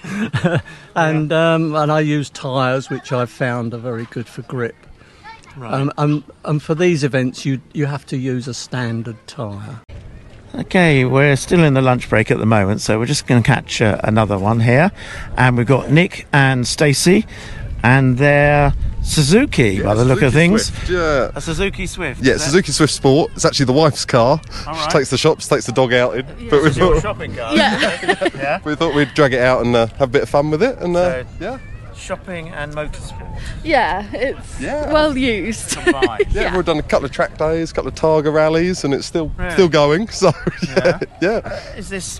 and 0.95 1.31
um, 1.31 1.75
and 1.75 1.91
I 1.91 1.99
use 1.99 2.29
tyres 2.31 2.89
which 2.89 3.11
I've 3.11 3.29
found 3.29 3.73
are 3.75 3.77
very 3.77 4.05
good 4.05 4.27
for 4.27 4.41
grip. 4.41 4.75
Right. 5.55 5.73
Um, 5.73 5.91
um, 5.97 6.23
and 6.43 6.61
for 6.61 6.73
these 6.73 7.03
events, 7.03 7.45
you 7.45 7.61
you 7.73 7.85
have 7.85 8.05
to 8.07 8.17
use 8.17 8.47
a 8.47 8.53
standard 8.55 9.17
tyre. 9.27 9.79
Okay, 10.53 11.05
we're 11.05 11.37
still 11.37 11.63
in 11.63 11.73
the 11.75 11.81
lunch 11.81 12.09
break 12.09 12.29
at 12.29 12.37
the 12.37 12.45
moment, 12.45 12.81
so 12.81 12.99
we're 12.99 13.05
just 13.05 13.25
going 13.25 13.41
to 13.41 13.47
catch 13.47 13.81
uh, 13.81 13.99
another 14.03 14.37
one 14.37 14.59
here. 14.59 14.91
And 15.37 15.57
we've 15.57 15.65
got 15.67 15.89
Nick 15.89 16.27
and 16.33 16.67
Stacey, 16.67 17.25
and 17.83 18.17
they're 18.17 18.73
Suzuki 19.01 19.81
by 19.81 19.95
the 19.95 20.03
look 20.03 20.21
of 20.21 20.33
Suzuki 20.33 20.49
thing. 20.49 20.57
Swift, 20.57 20.89
yeah. 20.89 21.31
A 21.33 21.41
Suzuki 21.41 21.87
Swift. 21.87 22.21
Yeah, 22.21 22.33
is 22.33 22.41
it? 22.41 22.45
Suzuki 22.45 22.71
Swift 22.73 22.93
Sport. 22.93 23.31
It's 23.35 23.45
actually 23.45 23.65
the 23.67 23.73
wife's 23.73 24.03
car. 24.03 24.41
All 24.67 24.73
She 24.73 24.81
right. 24.81 24.89
takes 24.91 25.09
the 25.09 25.17
shops, 25.17 25.47
takes 25.47 25.65
the 25.65 25.71
dog 25.71 25.93
out 25.93 26.17
in. 26.17 26.25
but, 26.49 26.61
we 26.61 26.67
This 26.67 26.77
your 26.77 26.95
thought, 26.95 27.01
shopping 27.01 27.33
car. 27.33 27.55
Yeah. 27.55 28.59
we 28.65 28.75
thought 28.75 28.93
we'd 28.93 29.13
drag 29.13 29.33
it 29.33 29.41
out 29.41 29.65
and 29.65 29.73
uh, 29.75 29.87
have 29.87 30.01
a 30.01 30.07
bit 30.07 30.23
of 30.23 30.29
fun 30.29 30.51
with 30.51 30.61
it. 30.61 30.77
And 30.79 30.95
uh, 30.95 31.23
So- 31.23 31.29
yeah, 31.39 31.59
Shopping 32.11 32.49
and 32.49 32.73
motorsport 32.73 33.39
Yeah, 33.63 34.05
it's 34.11 34.59
Yeah. 34.59 34.91
well 34.91 35.17
used. 35.17 35.77
combined. 35.77 36.25
yeah, 36.31 36.53
we've 36.53 36.65
done 36.65 36.77
a 36.77 36.83
couple 36.83 37.05
of 37.05 37.11
track 37.13 37.37
days, 37.37 37.71
a 37.71 37.73
couple 37.73 37.87
of 37.87 37.95
Targa 37.95 38.33
rallies, 38.33 38.83
and 38.83 38.93
it's 38.93 39.05
still 39.05 39.31
Really? 39.37 39.51
still 39.51 39.69
going. 39.69 40.07
So 40.11 40.33
yeah, 40.75 40.99
yeah. 41.21 41.59
Is 41.77 41.87
this 41.87 42.19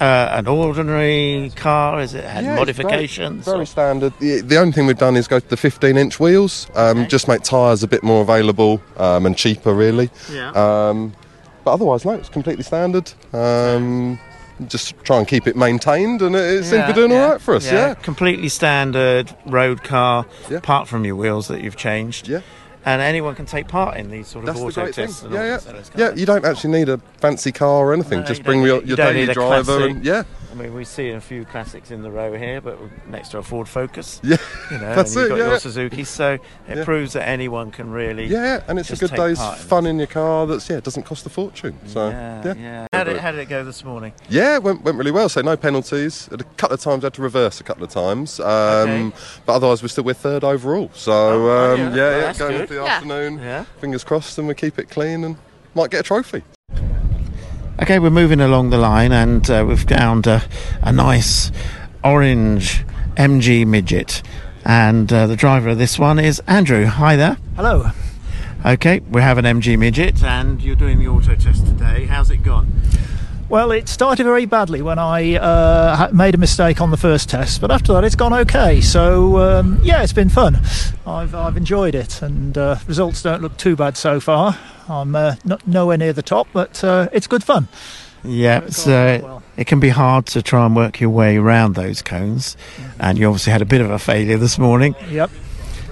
uh, 0.00 0.28
an 0.30 0.46
ordinary 0.46 1.50
car? 1.56 2.00
Is 2.00 2.14
it 2.14 2.22
had 2.22 2.44
Yeah, 2.44 2.52
it's 2.52 2.58
modifications? 2.60 3.44
Very, 3.44 3.56
very 3.56 3.66
standard. 3.66 4.12
The, 4.20 4.40
the 4.42 4.56
only 4.56 4.70
thing 4.72 4.86
we've 4.86 4.96
done 4.96 5.16
is 5.16 5.26
go 5.26 5.40
to 5.40 5.48
the 5.48 5.56
15 5.56 5.96
inch 5.96 6.20
wheels, 6.20 6.68
um, 6.76 7.08
just 7.08 7.26
make 7.26 7.42
tyres 7.42 7.82
a 7.82 7.88
bit 7.88 8.04
more 8.04 8.22
available 8.22 8.80
um, 8.98 9.26
and 9.26 9.36
cheaper, 9.36 9.74
really. 9.74 10.10
Yeah. 10.32 10.50
Um, 10.52 11.12
but 11.64 11.72
otherwise, 11.72 12.04
no, 12.04 12.12
it's 12.12 12.28
completely 12.28 12.62
standard. 12.62 13.12
Um, 13.32 14.20
just 14.66 14.96
try 15.04 15.18
and 15.18 15.28
keep 15.28 15.46
it 15.46 15.56
maintained, 15.56 16.22
and 16.22 16.34
it, 16.34 16.38
it 16.40 16.64
seems 16.64 16.82
to 16.82 16.86
be 16.88 16.92
doing 16.92 17.12
all 17.12 17.30
right 17.30 17.40
for 17.40 17.54
us. 17.54 17.70
Yeah. 17.70 17.94
Completely 17.94 18.48
standard 18.48 19.34
road 19.46 19.84
car, 19.84 20.26
apart 20.50 20.88
from 20.88 21.04
your 21.04 21.16
wheels 21.16 21.48
that 21.48 21.62
you've 21.62 21.76
changed. 21.76 22.28
Yeah. 22.28 22.40
And 22.84 23.02
anyone 23.02 23.34
can 23.34 23.44
take 23.44 23.68
part 23.68 23.98
in 23.98 24.10
these 24.10 24.28
sort 24.28 24.48
of 24.48 24.54
That's 24.54 24.78
auto 24.78 24.90
tests. 24.90 25.22
and 25.22 25.34
Yeah, 25.34 25.44
yeah, 25.44 25.54
this 25.56 25.64
sort 25.64 25.76
of 25.76 25.90
yeah. 25.98 26.14
You 26.14 26.24
don't 26.24 26.44
actually 26.44 26.70
need 26.70 26.88
a 26.88 26.98
fancy 27.18 27.52
car 27.52 27.86
or 27.86 27.92
anything. 27.92 28.20
No, 28.20 28.26
just 28.26 28.42
bring 28.44 28.62
your, 28.62 28.80
you 28.80 28.88
your 28.88 28.96
daily 28.96 29.32
driver, 29.32 29.88
and 29.88 30.04
yeah, 30.04 30.22
mean, 30.58 30.74
we 30.74 30.84
see 30.84 31.10
a 31.10 31.20
few 31.20 31.44
classics 31.44 31.90
in 31.90 32.02
the 32.02 32.10
row 32.10 32.32
here, 32.36 32.60
but 32.60 32.78
next 33.08 33.30
to 33.30 33.38
a 33.38 33.42
Ford 33.42 33.68
Focus. 33.68 34.20
yeah, 34.22 34.36
You 34.70 34.78
know, 34.78 34.94
That's 34.96 35.14
and 35.16 35.22
you've 35.22 35.26
it, 35.26 35.28
got 35.30 35.38
yeah, 35.38 35.48
your. 35.50 35.58
Suzuki, 35.60 36.04
so 36.04 36.32
it 36.68 36.76
Yeah. 36.78 36.84
proves 36.84 37.12
that 37.14 37.28
anyone 37.28 37.70
can 37.70 37.90
really. 37.90 38.26
yeah, 38.26 38.42
yeah. 38.44 38.62
And 38.68 38.78
it's 38.78 38.88
Just 38.88 39.02
a 39.02 39.08
good 39.08 39.16
day's 39.16 39.40
fun 39.64 39.86
in 39.86 39.98
your 39.98 40.06
car. 40.06 40.46
That's 40.46 40.68
yeah, 40.68 40.76
it 40.78 40.84
doesn't 40.84 41.04
cost 41.04 41.24
a 41.26 41.28
fortune. 41.28 41.78
So 41.86 42.08
Yeah, 42.10 42.42
yeah, 42.44 42.54
yeah. 42.56 42.86
How 42.92 43.04
did, 43.04 43.16
how 43.18 43.30
did 43.32 43.40
it 43.40 43.48
go 43.48 43.64
this 43.64 43.84
morning? 43.84 44.12
Yeah, 44.28 44.58
went, 44.58 44.82
went 44.82 44.98
really 44.98 45.10
well. 45.12 45.28
So 45.28 45.40
no 45.40 45.56
penalties. 45.56 46.28
A 46.32 46.38
couple 46.56 46.74
of 46.74 46.80
times 46.80 47.04
I 47.04 47.06
had 47.06 47.14
to 47.14 47.22
reverse 47.22 47.60
a 47.60 47.64
couple 47.64 47.84
of 47.84 47.90
times, 47.90 48.40
um, 48.40 48.46
Okay. 48.48 49.12
but 49.46 49.54
otherwise 49.54 49.82
we're 49.82 49.88
still 49.88 50.04
we're 50.04 50.14
third 50.14 50.44
overall. 50.44 50.90
So 50.94 51.12
Oh, 51.12 51.74
um, 51.74 51.78
yeah. 51.80 51.86
yeah, 51.88 51.94
Well, 51.94 52.20
yeah, 52.20 52.32
going 52.34 52.52
good. 52.52 52.60
into 52.62 52.74
the 52.74 52.80
Yeah. 52.82 52.86
afternoon. 52.96 53.38
Yeah. 53.38 53.64
Fingers 53.80 54.04
crossed, 54.04 54.38
and 54.38 54.48
we 54.48 54.54
keep 54.54 54.78
it 54.78 54.90
clean 54.90 55.24
and 55.24 55.36
might 55.74 55.90
get 55.90 56.00
a 56.00 56.02
trophy. 56.02 56.42
Okay, 57.80 58.00
we're 58.00 58.10
moving 58.10 58.40
along 58.40 58.70
the 58.70 58.76
line, 58.76 59.12
and 59.12 59.48
uh, 59.48 59.64
we've 59.66 59.88
found 59.88 60.26
uh, 60.26 60.40
a 60.82 60.90
nice 60.90 61.52
orange 62.02 62.84
MG 63.16 63.64
midget. 63.64 64.20
And 64.64 65.12
uh, 65.12 65.28
the 65.28 65.36
driver 65.36 65.68
of 65.68 65.78
this 65.78 65.96
one 65.96 66.18
is 66.18 66.42
Andrew. 66.48 66.86
Hi 66.86 67.14
there. 67.14 67.36
Hello. 67.54 67.90
Okay, 68.66 68.98
we 69.08 69.22
have 69.22 69.38
an 69.38 69.44
MG 69.44 69.78
midget, 69.78 70.24
and 70.24 70.60
you're 70.60 70.74
doing 70.74 70.98
the 70.98 71.06
auto 71.06 71.36
test 71.36 71.66
today. 71.66 72.06
How's 72.06 72.32
it 72.32 72.42
gone? 72.42 72.66
Well, 73.48 73.70
it 73.72 73.88
started 73.88 74.24
very 74.24 74.44
badly 74.44 74.82
when 74.82 74.98
I 74.98 75.36
uh, 75.36 76.10
made 76.12 76.34
a 76.34 76.38
mistake 76.38 76.82
on 76.82 76.90
the 76.90 76.98
first 76.98 77.30
test, 77.30 77.62
but 77.62 77.70
after 77.70 77.94
that 77.94 78.04
it's 78.04 78.14
gone 78.14 78.34
okay. 78.34 78.82
So 78.82 79.38
um, 79.38 79.80
yeah, 79.82 80.02
it's 80.02 80.12
been 80.12 80.28
fun. 80.28 80.56
I've 81.06 81.34
I've 81.34 81.56
enjoyed 81.56 81.94
it, 81.94 82.20
and 82.20 82.58
uh, 82.58 82.76
results 82.86 83.22
don't 83.22 83.40
look 83.40 83.56
too 83.56 83.74
bad 83.74 83.96
so 83.96 84.20
far. 84.20 84.58
I'm 84.86 85.16
uh, 85.16 85.36
not, 85.46 85.66
nowhere 85.66 85.96
near 85.96 86.12
the 86.12 86.22
top, 86.22 86.46
but 86.52 86.84
uh, 86.84 87.08
it's 87.10 87.26
good 87.26 87.42
fun. 87.42 87.68
Yeah, 88.22 88.68
so 88.68 89.20
well. 89.22 89.42
it 89.56 89.66
can 89.66 89.80
be 89.80 89.88
hard 89.88 90.26
to 90.26 90.42
try 90.42 90.66
and 90.66 90.76
work 90.76 91.00
your 91.00 91.10
way 91.10 91.38
around 91.38 91.74
those 91.74 92.02
cones, 92.02 92.54
and 93.00 93.16
you 93.16 93.26
obviously 93.28 93.52
had 93.52 93.62
a 93.62 93.66
bit 93.66 93.80
of 93.80 93.90
a 93.90 93.98
failure 93.98 94.36
this 94.36 94.58
morning. 94.58 94.94
Yep. 95.08 95.30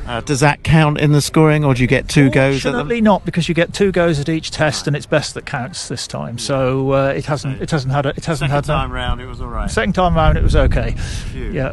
Uh, 0.07 0.21
does 0.21 0.41
that 0.41 0.63
count 0.63 1.01
in 1.01 1.13
the 1.13 1.21
scoring, 1.21 1.65
or 1.65 1.75
do 1.75 1.83
you 1.83 1.89
get 1.89 2.09
two 2.09 2.31
goes 2.31 2.65
at? 2.65 2.73
Fortunately, 2.73 3.01
not 3.01 3.25
because 3.25 3.49
you 3.49 3.55
get 3.55 3.75
two 3.75 3.91
goes 3.91 4.21
at 4.21 4.29
each 4.29 4.51
test, 4.51 4.87
and 4.87 4.95
it's 4.95 5.07
best 5.07 5.35
that 5.35 5.47
counts 5.47 5.89
this 5.89 6.07
time. 6.07 6.39
So 6.39 6.93
uh, 6.93 7.09
it 7.09 7.27
hasn't 7.27 7.61
it 7.61 7.71
hasn't 7.71 7.93
had 7.93 8.07
a, 8.07 8.11
it 8.11 8.25
hasn't 8.25 8.51
Second 8.51 8.55
had 8.55 8.65
time 8.65 8.93
round, 8.93 9.21
it 9.21 9.27
was 9.27 9.41
all 9.41 9.49
right. 9.49 9.71
Second 9.71 9.95
time 9.95 10.15
round, 10.15 10.39
it 10.39 10.45
was 10.45 10.55
okay. 10.55 10.93
Phew. 10.93 11.51
Yeah. 11.51 11.71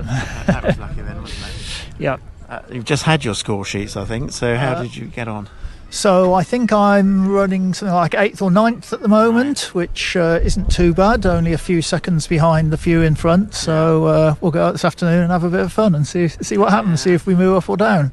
that 0.48 0.64
was 0.64 0.78
lucky 0.80 1.02
then, 1.02 1.22
wasn't 1.22 1.40
it? 1.48 1.54
Yeah. 2.00 2.18
Uh, 2.50 2.60
you've 2.72 2.86
just 2.86 3.04
had 3.04 3.24
your 3.24 3.36
score 3.36 3.64
sheets, 3.64 3.96
I 3.96 4.04
think. 4.06 4.32
So 4.32 4.56
how 4.58 4.74
Uh, 4.74 4.82
did 4.84 4.96
you 4.96 5.06
get 5.06 5.28
on? 5.28 5.48
So 5.94 6.34
I 6.34 6.42
think 6.42 6.74
I'm 6.74 7.28
running 7.28 7.76
something 7.76 7.94
like 7.94 8.16
eighth 8.16 8.42
or 8.42 8.50
ninth 8.50 8.92
at 8.94 9.02
the 9.02 9.08
moment, 9.08 9.76
which 9.76 10.16
uh, 10.16 10.40
isn't 10.42 10.72
too 10.72 10.92
bad. 10.92 11.24
Only 11.24 11.54
a 11.54 11.58
few 11.60 11.84
seconds 11.84 12.26
behind 12.26 12.74
the 12.74 12.78
few 12.78 13.04
in 13.04 13.14
front. 13.14 13.54
So 13.54 14.06
uh, 14.06 14.36
we'll 14.42 14.52
go 14.52 14.66
out 14.66 14.72
this 14.72 14.84
afternoon 14.84 15.22
and 15.22 15.32
have 15.32 15.44
a 15.44 15.52
bit 15.52 15.60
of 15.60 15.72
fun 15.72 15.94
and 15.94 16.06
see 16.06 16.30
see 16.30 16.58
what 16.58 16.72
happens. 16.72 17.02
See 17.02 17.14
if 17.14 17.28
we 17.28 17.36
move 17.36 17.58
up 17.58 17.70
or 17.70 17.78
down. 17.78 18.12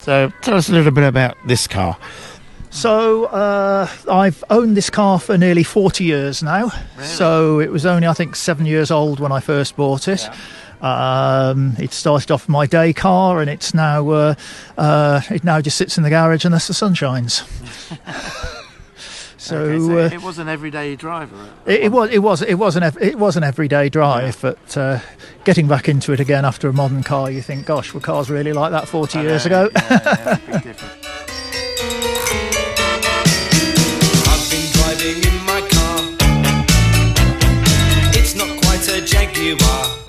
So 0.00 0.32
tell 0.42 0.54
us 0.56 0.68
a 0.68 0.72
little 0.72 0.90
bit 0.90 1.04
about 1.04 1.36
this 1.46 1.68
car. 1.68 1.96
So 2.70 3.26
uh, 3.26 3.86
I've 4.10 4.42
owned 4.50 4.76
this 4.76 4.90
car 4.90 5.20
for 5.20 5.38
nearly 5.38 5.62
40 5.62 6.02
years 6.02 6.42
now. 6.42 6.72
So 7.02 7.60
it 7.60 7.70
was 7.70 7.86
only 7.86 8.08
I 8.08 8.14
think 8.14 8.34
seven 8.34 8.66
years 8.66 8.90
old 8.90 9.20
when 9.20 9.30
I 9.30 9.38
first 9.38 9.76
bought 9.76 10.08
it. 10.08 10.28
Um, 10.82 11.76
it 11.78 11.92
started 11.92 12.30
off 12.32 12.48
my 12.48 12.66
day 12.66 12.92
car, 12.92 13.40
and 13.40 13.48
it's 13.48 13.72
now 13.72 14.08
uh, 14.10 14.34
uh, 14.76 15.20
it 15.30 15.44
now 15.44 15.60
just 15.60 15.76
sits 15.76 15.96
in 15.96 16.02
the 16.02 16.10
garage 16.10 16.44
unless 16.44 16.66
the 16.66 16.74
sun 16.74 16.94
shines. 16.94 17.34
so, 19.36 19.62
Okay, 19.62 19.78
so 19.78 19.98
uh, 19.98 20.10
it 20.12 20.22
was 20.22 20.38
an 20.40 20.48
everyday 20.48 20.96
driver. 20.96 21.48
it, 21.66 21.82
it 21.82 21.92
was 21.92 22.10
it 22.10 22.18
was 22.18 22.42
it 22.42 22.56
was 22.56 22.74
an 22.74 22.82
it 23.00 23.16
was 23.16 23.36
an 23.36 23.44
everyday 23.44 23.88
drive, 23.88 24.40
but 24.42 24.76
uh, 24.76 24.98
getting 25.44 25.68
back 25.68 25.88
into 25.88 26.12
it 26.12 26.18
again 26.18 26.44
after 26.44 26.68
a 26.68 26.72
modern 26.72 27.04
car, 27.04 27.30
you 27.30 27.42
think, 27.42 27.64
gosh, 27.64 27.94
were 27.94 28.00
cars 28.00 28.28
really 28.28 28.52
like 28.52 28.72
that 28.72 28.88
40 28.88 29.20
years 29.20 29.46
ago? 29.46 29.70
Yeah, 29.74 30.38
yeah. 30.48 30.74
I've 34.26 34.50
been 34.50 34.66
driving 34.72 35.22
in 35.22 35.36
my 35.46 35.60
car. 35.70 36.00
It's 38.18 38.34
not 38.34 38.60
quite 38.62 38.88
a 38.88 39.00
Jaguar. 39.04 40.01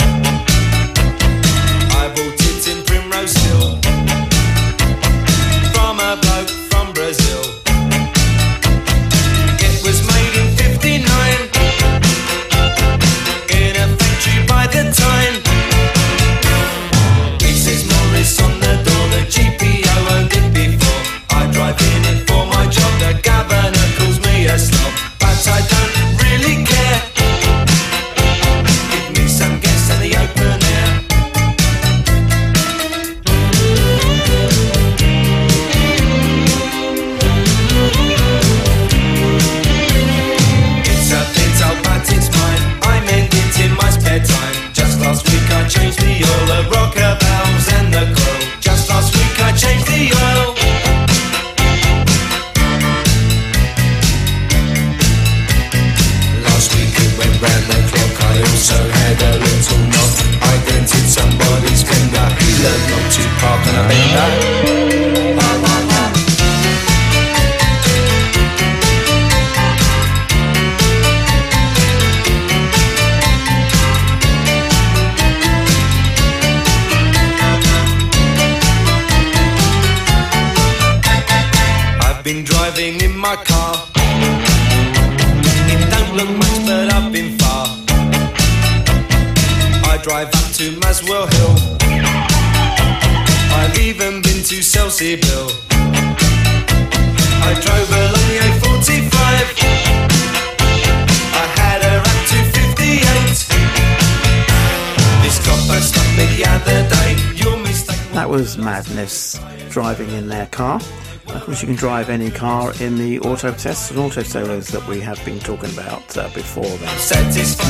Was 108.33 108.57
Madness 108.57 109.39
driving 109.69 110.09
in 110.09 110.27
their 110.27 110.47
car. 110.47 110.81
Of 111.27 111.43
course, 111.43 111.61
you 111.61 111.67
can 111.67 111.75
drive 111.75 112.09
any 112.09 112.31
car 112.31 112.73
in 112.79 112.97
the 112.97 113.19
auto 113.19 113.53
tests 113.53 113.91
and 113.91 113.99
auto 113.99 114.23
solos 114.23 114.69
that 114.69 114.87
we 114.87 114.99
have 115.01 115.23
been 115.23 115.39
talking 115.39 115.71
about 115.71 116.17
uh, 116.17 116.29
before 116.33 116.63
then. 116.63 116.97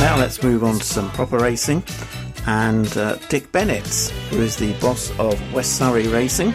Now 0.00 0.16
let's 0.16 0.42
move 0.42 0.64
on 0.64 0.78
to 0.78 0.84
some 0.84 1.10
proper 1.10 1.36
racing. 1.36 1.82
And 2.46 2.96
uh, 2.96 3.16
Dick 3.28 3.52
Bennett, 3.52 3.86
who 4.30 4.40
is 4.40 4.56
the 4.56 4.72
boss 4.80 5.10
of 5.18 5.38
West 5.52 5.76
Surrey 5.76 6.08
Racing, 6.08 6.54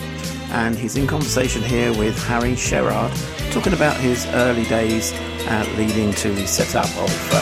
and 0.53 0.75
he's 0.75 0.95
in 0.95 1.05
conversation 1.05 1.61
here 1.61 1.95
with 1.95 2.17
Harry 2.23 2.55
Sherrard, 2.55 3.11
talking 3.51 3.73
about 3.73 3.95
his 3.97 4.25
early 4.33 4.63
days 4.63 5.13
uh, 5.13 5.71
leading 5.77 6.13
to 6.13 6.31
the 6.31 6.47
setup 6.47 6.89
of 6.97 7.29
uh. 7.31 7.41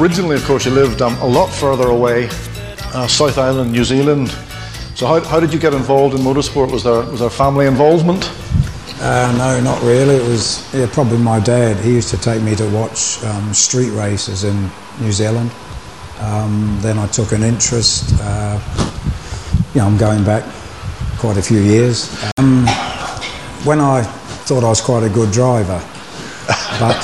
Originally, 0.00 0.36
of 0.36 0.44
course, 0.44 0.66
you 0.66 0.70
lived 0.70 1.02
um, 1.02 1.16
a 1.16 1.26
lot 1.26 1.48
further 1.48 1.88
away, 1.88 2.28
uh, 2.96 3.06
South 3.06 3.36
Island, 3.36 3.72
New 3.72 3.84
Zealand. 3.84 4.28
So, 4.94 5.06
how, 5.06 5.20
how 5.20 5.38
did 5.38 5.52
you 5.52 5.60
get 5.60 5.74
involved 5.74 6.14
in 6.14 6.22
motorsport? 6.22 6.72
Was 6.72 6.82
there 6.82 7.02
was 7.02 7.20
there 7.20 7.30
family 7.30 7.66
involvement? 7.66 8.24
Uh, 8.98 9.34
no, 9.36 9.60
not 9.60 9.82
really. 9.82 10.16
It 10.16 10.26
was 10.26 10.66
yeah, 10.74 10.88
probably 10.90 11.18
my 11.18 11.38
dad. 11.38 11.76
He 11.84 11.92
used 11.92 12.08
to 12.10 12.16
take 12.16 12.42
me 12.42 12.56
to 12.56 12.68
watch 12.70 13.22
um, 13.24 13.52
street 13.52 13.90
races 13.90 14.44
in 14.44 14.70
New 15.00 15.12
Zealand. 15.12 15.50
Um, 16.20 16.78
then 16.80 16.96
I 16.96 17.06
took 17.08 17.32
an 17.32 17.42
interest. 17.42 18.14
Uh, 18.18 18.58
you 19.74 19.80
know, 19.82 19.86
I'm 19.86 19.98
going 19.98 20.24
back 20.24 20.44
quite 21.18 21.36
a 21.36 21.42
few 21.42 21.60
years. 21.60 22.08
Um, 22.38 22.66
when 23.64 23.80
I 23.80 24.02
thought 24.46 24.64
I 24.64 24.68
was 24.68 24.80
quite 24.80 25.02
a 25.02 25.10
good 25.10 25.30
driver, 25.30 25.82
but 26.80 27.02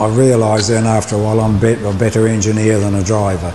I 0.00 0.08
realised 0.10 0.70
then 0.70 0.86
after 0.86 1.16
a 1.16 1.18
while 1.18 1.40
I'm 1.40 1.56
a 1.56 1.98
better 1.98 2.26
engineer 2.26 2.78
than 2.78 2.94
a 2.94 3.04
driver. 3.04 3.54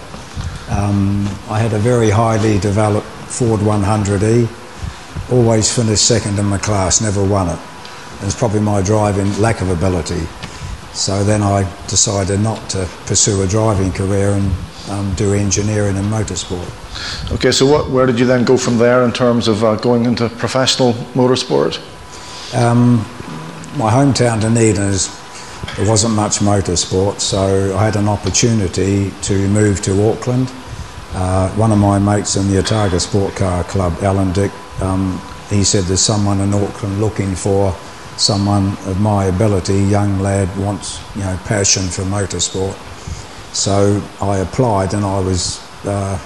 Um, 0.70 1.28
I 1.50 1.60
had 1.60 1.74
a 1.74 1.80
very 1.80 2.10
highly 2.10 2.60
developed 2.60 3.08
Ford 3.08 3.60
100E, 3.62 5.32
always 5.32 5.74
finished 5.74 6.06
second 6.06 6.38
in 6.38 6.46
my 6.46 6.58
class, 6.58 7.02
never 7.02 7.24
won 7.24 7.50
it. 7.50 7.60
It 8.22 8.26
was 8.26 8.36
probably 8.36 8.60
my 8.60 8.82
driving 8.82 9.36
lack 9.40 9.62
of 9.62 9.70
ability. 9.70 10.22
So 10.94 11.24
then 11.24 11.42
I 11.42 11.64
decided 11.88 12.40
not 12.40 12.70
to 12.72 12.88
pursue 13.06 13.42
a 13.44 13.48
driving 13.48 13.92
career 13.92 14.32
and 14.32 14.52
um, 14.90 15.14
do 15.16 15.34
engineering 15.34 15.98
and 15.98 16.08
motorsport. 16.08 17.32
Okay, 17.32 17.52
so 17.52 17.66
what, 17.66 17.90
where 17.90 18.06
did 18.06 18.20
you 18.20 18.26
then 18.26 18.44
go 18.44 18.58
from 18.58 18.78
there 18.78 19.04
in 19.04 19.12
terms 19.12 19.48
of 19.48 19.64
uh, 19.64 19.76
going 19.76 20.06
into 20.06 20.30
professional 20.30 20.94
motorsport? 21.14 21.78
Um, 22.56 22.98
my 23.78 23.92
hometown 23.92 24.42
Dunedin 24.42 24.84
is 24.84 25.08
there 25.80 25.88
wasn't 25.88 26.14
much 26.14 26.40
motorsport, 26.40 27.22
so 27.22 27.74
I 27.78 27.86
had 27.86 27.96
an 27.96 28.10
opportunity 28.10 29.12
to 29.22 29.48
move 29.48 29.82
to 29.84 30.12
Auckland. 30.12 30.52
Uh, 31.14 31.50
one 31.52 31.72
of 31.72 31.78
my 31.78 31.98
mates 31.98 32.36
in 32.36 32.52
the 32.52 32.60
Otago 32.60 32.98
Sport 32.98 33.34
Car 33.38 33.64
Club, 33.64 33.94
Alan 34.02 34.34
Dick, 34.34 34.52
um, 34.82 35.22
he 35.50 35.64
said 35.64 35.86
there's 35.86 36.02
someone 36.02 36.42
in 36.42 36.54
Auckland 36.54 37.00
looking 37.00 37.34
for 37.34 37.74
someone 38.18 38.74
of 38.88 39.00
my 39.00 39.28
ability, 39.28 39.78
young 39.84 40.20
lad, 40.20 40.50
wants 40.58 41.00
you 41.16 41.22
know 41.22 41.40
passion 41.46 41.84
for 41.88 42.02
motorsport. 42.02 42.76
So 43.56 44.04
I 44.22 44.40
applied, 44.40 44.94
and 44.94 45.06
I 45.06 45.22
was 45.22 45.66
uh, 45.86 46.18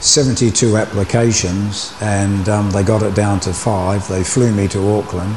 72 0.00 0.76
applications, 0.76 1.94
and 2.00 2.48
um, 2.48 2.72
they 2.72 2.82
got 2.82 3.04
it 3.04 3.14
down 3.14 3.38
to 3.40 3.52
five. 3.52 4.08
They 4.08 4.24
flew 4.24 4.52
me 4.52 4.66
to 4.66 4.98
Auckland. 4.98 5.36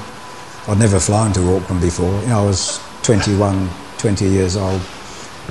I'd 0.67 0.79
never 0.79 0.99
flown 0.99 1.33
to 1.33 1.55
Auckland 1.55 1.81
before. 1.81 2.19
You 2.21 2.29
know, 2.29 2.41
I 2.41 2.45
was 2.45 2.86
21, 3.07 3.69
20 3.99 4.25
years 4.25 4.57
old, 4.57 4.81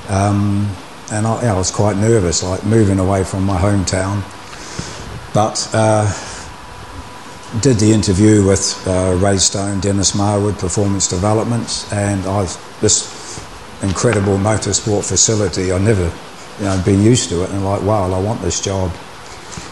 um, 0.09 0.69
and 1.11 1.25
I, 1.25 1.47
I 1.47 1.57
was 1.57 1.71
quite 1.71 1.97
nervous, 1.97 2.43
like 2.43 2.63
moving 2.63 2.99
away 2.99 3.23
from 3.23 3.45
my 3.45 3.57
hometown. 3.57 4.21
But 5.33 5.67
uh, 5.73 6.05
did 7.61 7.77
the 7.77 7.91
interview 7.91 8.45
with 8.45 8.87
uh, 8.87 9.17
Ray 9.19 9.37
Stone, 9.37 9.79
Dennis 9.79 10.11
Marwood, 10.11 10.59
Performance 10.59 11.07
Developments, 11.07 11.91
and 11.91 12.23
I 12.27 12.43
this 12.79 13.43
incredible 13.81 14.37
motorsport 14.37 15.09
facility. 15.09 15.71
I 15.71 15.79
never, 15.79 16.13
you 16.59 16.65
know, 16.65 16.79
been 16.85 17.01
used 17.01 17.29
to 17.29 17.41
it, 17.41 17.49
and 17.49 17.65
like, 17.65 17.81
wow, 17.81 18.11
I 18.11 18.19
want 18.19 18.39
this 18.43 18.61
job. 18.61 18.91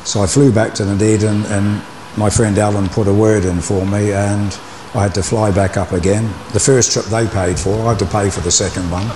So 0.06 0.24
I 0.24 0.26
flew 0.26 0.52
back 0.52 0.74
to 0.74 0.86
Dunedin, 0.86 1.46
and 1.46 1.84
my 2.18 2.32
friend 2.32 2.58
Alan 2.58 2.90
put 2.90 3.08
a 3.08 3.14
word 3.14 3.46
in 3.46 3.62
for 3.62 3.86
me, 3.86 4.12
and 4.12 4.58
I 4.96 5.04
had 5.04 5.14
to 5.16 5.24
fly 5.24 5.52
back 5.52 5.76
up 5.78 5.92
again. 5.92 6.24
The 6.54 6.60
first 6.60 6.94
trip 6.94 7.06
they 7.06 7.28
paid 7.28 7.60
for, 7.60 7.76
I 7.86 7.90
had 7.90 8.00
to 8.00 8.06
pay 8.06 8.30
for 8.30 8.40
the 8.42 8.52
second 8.52 8.90
one. 8.90 9.08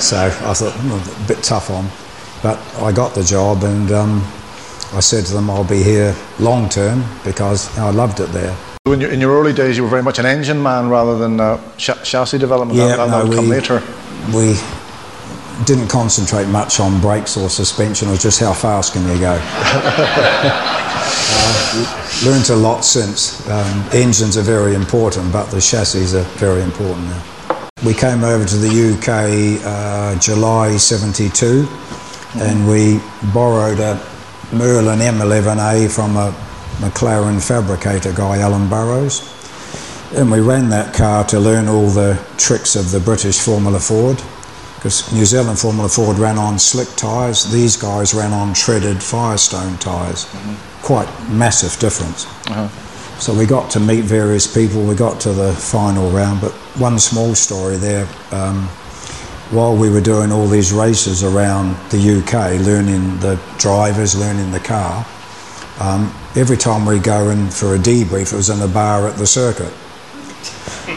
So 0.00 0.16
I 0.18 0.52
thought, 0.54 0.72
hmm, 0.74 1.24
a 1.24 1.26
bit 1.28 1.42
tough 1.42 1.70
on. 1.70 1.88
But 2.42 2.58
I 2.82 2.92
got 2.92 3.14
the 3.14 3.22
job, 3.24 3.64
and 3.64 3.90
um, 3.90 4.22
I 4.92 5.00
said 5.00 5.24
to 5.26 5.32
them, 5.32 5.48
I'll 5.48 5.64
be 5.64 5.82
here 5.82 6.14
long 6.38 6.68
term 6.68 7.04
because 7.24 7.76
I 7.78 7.90
loved 7.90 8.20
it 8.20 8.26
there. 8.32 8.54
In 8.86 9.00
your, 9.00 9.10
in 9.10 9.20
your 9.20 9.32
early 9.40 9.54
days, 9.54 9.78
you 9.78 9.82
were 9.82 9.88
very 9.88 10.02
much 10.02 10.18
an 10.18 10.26
engine 10.26 10.62
man 10.62 10.90
rather 10.90 11.16
than 11.16 11.40
uh, 11.40 11.56
ch- 11.78 12.02
chassis 12.04 12.36
development. 12.36 12.78
Yeah, 12.78 12.96
that, 12.96 13.06
that, 13.06 13.08
no, 13.08 13.24
would 13.26 13.34
come 13.34 13.48
we- 13.48 13.50
later. 13.50 13.82
We 14.34 14.56
didn't 15.64 15.88
concentrate 15.88 16.46
much 16.46 16.80
on 16.80 17.00
brakes 17.00 17.36
or 17.36 17.48
suspension, 17.48 18.08
or 18.08 18.16
just 18.16 18.40
how 18.40 18.52
fast 18.52 18.92
can 18.92 19.02
you 19.08 19.18
go. 19.20 19.38
uh, 21.36 22.24
learned 22.26 22.50
a 22.50 22.56
lot 22.56 22.84
since. 22.84 23.48
Um, 23.48 23.84
engines 23.92 24.36
are 24.36 24.42
very 24.42 24.74
important, 24.74 25.32
but 25.32 25.46
the 25.50 25.60
chassis 25.60 26.16
are 26.16 26.22
very 26.38 26.62
important 26.62 27.06
now. 27.06 27.22
We 27.84 27.94
came 27.94 28.24
over 28.24 28.44
to 28.44 28.56
the 28.56 28.94
UK 28.94 29.60
uh, 29.64 30.18
July 30.18 30.76
72 30.76 31.68
and 32.36 32.66
we 32.66 32.98
borrowed 33.32 33.78
a 33.78 33.96
Merlyn 34.50 35.00
M11A 35.00 35.94
from 35.94 36.16
a 36.16 36.32
McLaren 36.78 37.46
fabricator 37.46 38.12
guy, 38.12 38.38
Alan 38.38 38.68
Burrows. 38.68 39.22
And 40.14 40.30
we 40.30 40.40
ran 40.40 40.68
that 40.70 40.94
car 40.94 41.24
to 41.24 41.38
learn 41.38 41.68
all 41.68 41.88
the 41.88 42.18
tricks 42.38 42.74
of 42.74 42.90
the 42.90 43.00
British 43.00 43.40
Formula 43.40 43.78
Ford. 43.78 44.22
Because 44.84 45.10
New 45.14 45.24
Zealand 45.24 45.58
Formula 45.58 45.88
Ford 45.88 46.18
ran 46.18 46.36
on 46.36 46.58
slick 46.58 46.88
tyres, 46.94 47.50
these 47.50 47.74
guys 47.74 48.12
ran 48.12 48.34
on 48.34 48.52
treaded 48.52 49.02
Firestone 49.02 49.78
tyres. 49.78 50.26
Quite 50.82 51.08
massive 51.30 51.78
difference. 51.80 52.26
So 53.18 53.32
we 53.32 53.46
got 53.46 53.70
to 53.70 53.80
meet 53.80 54.02
various 54.04 54.46
people, 54.46 54.84
we 54.84 54.94
got 54.94 55.22
to 55.22 55.32
the 55.32 55.54
final 55.54 56.10
round, 56.10 56.42
but 56.42 56.52
one 56.76 56.98
small 56.98 57.34
story 57.34 57.78
there. 57.78 58.06
Um, 58.30 58.68
while 59.50 59.74
we 59.74 59.88
were 59.88 60.02
doing 60.02 60.30
all 60.30 60.46
these 60.46 60.70
races 60.70 61.24
around 61.24 61.76
the 61.88 62.18
UK, 62.18 62.60
learning 62.60 63.18
the 63.20 63.40
drivers, 63.56 64.14
learning 64.14 64.50
the 64.50 64.60
car, 64.60 65.06
um, 65.80 66.14
every 66.36 66.58
time 66.58 66.84
we 66.84 66.98
go 66.98 67.30
in 67.30 67.48
for 67.48 67.74
a 67.74 67.78
debrief, 67.78 68.34
it 68.34 68.36
was 68.36 68.50
in 68.50 68.60
a 68.60 68.68
bar 68.68 69.08
at 69.08 69.16
the 69.16 69.26
circuit. 69.26 69.72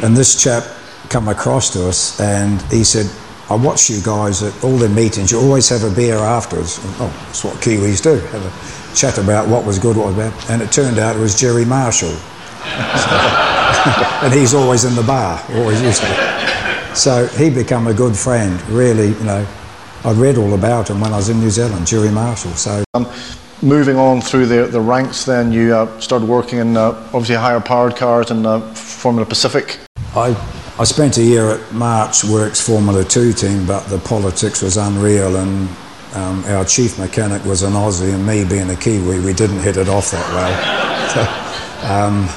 And 0.03 0.17
this 0.17 0.43
chap 0.43 0.65
come 1.07 1.29
across 1.29 1.71
to 1.71 1.87
us 1.87 2.19
and 2.19 2.61
he 2.63 2.83
said, 2.83 3.09
I 3.49 3.55
watch 3.55 3.89
you 3.89 4.01
guys 4.01 4.43
at 4.43 4.63
all 4.63 4.77
the 4.77 4.89
meetings, 4.89 5.31
you 5.31 5.39
always 5.39 5.69
have 5.69 5.83
a 5.83 5.89
beer 5.89 6.17
afterwards. 6.17 6.83
And, 6.83 6.93
oh, 6.99 7.23
that's 7.25 7.43
what 7.43 7.55
Kiwis 7.57 8.01
do, 8.01 8.15
have 8.27 8.45
a 8.45 8.95
chat 8.95 9.17
about 9.17 9.47
what 9.47 9.65
was 9.65 9.79
good, 9.79 9.95
what 9.95 10.07
was 10.07 10.15
bad. 10.15 10.33
And 10.49 10.61
it 10.61 10.71
turned 10.71 10.99
out 10.99 11.15
it 11.15 11.19
was 11.19 11.39
Gerry 11.39 11.63
Marshall. 11.63 12.15
and 14.23 14.33
he's 14.33 14.53
always 14.53 14.83
in 14.83 14.95
the 14.95 15.03
bar, 15.03 15.41
always 15.51 15.81
used 15.81 16.01
to. 16.01 16.95
So 16.95 17.27
he 17.27 17.49
become 17.49 17.87
a 17.87 17.93
good 17.93 18.17
friend, 18.17 18.61
really, 18.69 19.09
you 19.09 19.23
know. 19.23 19.47
I 20.03 20.11
read 20.11 20.37
all 20.37 20.53
about 20.53 20.89
him 20.89 20.99
when 20.99 21.13
I 21.13 21.17
was 21.17 21.29
in 21.29 21.39
New 21.39 21.49
Zealand, 21.49 21.87
Gerry 21.87 22.11
Marshall. 22.11 22.51
So 22.51 22.83
Um, 22.93 23.07
moving 23.61 23.97
on 23.97 24.21
through 24.21 24.47
the, 24.47 24.65
the 24.65 24.79
ranks, 24.79 25.23
then 25.25 25.51
you 25.51 25.73
uh, 25.73 25.99
started 25.99 26.27
working 26.27 26.59
in 26.59 26.75
uh, 26.75 26.89
obviously 27.13 27.35
higher 27.35 27.59
powered 27.59 27.95
cars 27.95 28.29
in 28.29 28.45
uh, 28.45 28.59
Formula 28.73 29.25
Pacific. 29.25 29.79
I, 30.15 30.35
I 30.79 30.83
spent 30.83 31.17
a 31.17 31.23
year 31.23 31.49
at 31.49 31.73
March 31.73 32.23
Works 32.23 32.61
Formula 32.61 33.03
2 33.03 33.33
team, 33.33 33.65
but 33.65 33.85
the 33.87 33.97
politics 33.97 34.61
was 34.61 34.77
unreal, 34.77 35.35
and 35.37 35.67
um, 36.13 36.45
our 36.45 36.63
chief 36.65 36.99
mechanic 36.99 37.43
was 37.45 37.63
an 37.63 37.73
Aussie, 37.73 38.13
and 38.13 38.23
me 38.23 38.45
being 38.45 38.69
a 38.69 38.75
Kiwi, 38.75 39.19
we 39.21 39.33
didn't 39.33 39.61
hit 39.61 39.77
it 39.77 39.89
off 39.89 40.11
that 40.11 40.33
well. 40.33 40.83
So, 41.07 41.21
um, 41.87 42.27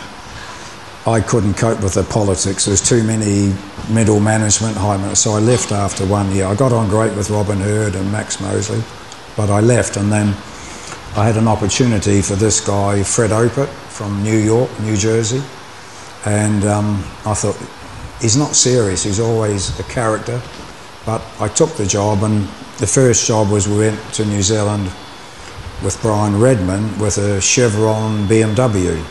I 1.07 1.21
couldn't 1.21 1.55
cope 1.55 1.83
with 1.83 1.95
the 1.95 2.05
politics. 2.05 2.65
There 2.65 2.73
was 2.73 2.81
too 2.81 3.03
many 3.03 3.53
middle 3.93 4.21
management, 4.21 4.77
high 4.77 5.13
so 5.15 5.33
I 5.33 5.41
left 5.41 5.73
after 5.73 6.07
one 6.07 6.31
year. 6.31 6.47
I 6.47 6.55
got 6.55 6.73
on 6.73 6.89
great 6.89 7.15
with 7.17 7.31
Robin 7.31 7.59
Herd 7.59 7.95
and 7.95 8.11
Max 8.13 8.41
Mosley, 8.41 8.81
but 9.37 9.51
I 9.51 9.61
left, 9.61 9.97
and 9.97 10.11
then 10.11 10.29
I 11.17 11.27
had 11.27 11.37
an 11.37 11.49
opportunity 11.49 12.23
for 12.23 12.37
this 12.37 12.65
guy, 12.65 13.03
Fred 13.03 13.33
Opert, 13.33 13.69
from 13.69 14.23
New 14.23 14.39
York, 14.39 14.71
New 14.81 14.97
Jersey. 14.97 15.43
And 16.25 16.65
um, 16.65 17.05
I 17.27 17.35
thought, 17.35 17.57
he's 18.21 18.37
not 18.37 18.55
serious, 18.55 19.03
he's 19.03 19.21
always 19.21 19.79
a 19.79 19.85
character. 19.85 20.41
But 21.07 21.23
I 21.41 21.49
took 21.49 21.71
the 21.71 21.87
job, 21.87 22.23
and 22.23 22.45
the 22.79 22.87
first 22.87 23.27
job 23.27 23.51
was 23.51 23.67
we 23.67 23.79
went 23.79 24.01
to 24.15 24.25
New 24.25 24.43
Zealand 24.43 24.85
with 25.83 25.99
Brian 26.03 26.39
Redman 26.39 26.99
with 26.99 27.19
a 27.19 27.41
Chevron 27.41 28.27
BMW. 28.29 29.03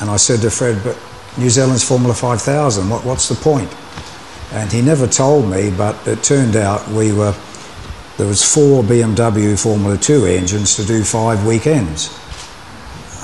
And 0.00 0.10
I 0.10 0.16
said 0.16 0.40
to 0.40 0.50
Fred, 0.50 0.82
but 0.82 0.98
New 1.36 1.50
Zealand's 1.50 1.84
Formula 1.84 2.14
5000. 2.14 2.88
What, 2.88 3.04
what's 3.04 3.28
the 3.28 3.34
point? 3.34 3.72
And 4.52 4.72
he 4.72 4.80
never 4.80 5.06
told 5.06 5.50
me, 5.50 5.70
but 5.76 6.06
it 6.06 6.22
turned 6.22 6.56
out 6.56 6.88
we 6.88 7.12
were 7.12 7.34
there 8.16 8.28
was 8.28 8.44
four 8.44 8.84
BMW 8.84 9.60
Formula 9.60 9.98
2 9.98 10.26
engines 10.26 10.76
to 10.76 10.84
do 10.84 11.02
five 11.02 11.44
weekends. 11.44 12.16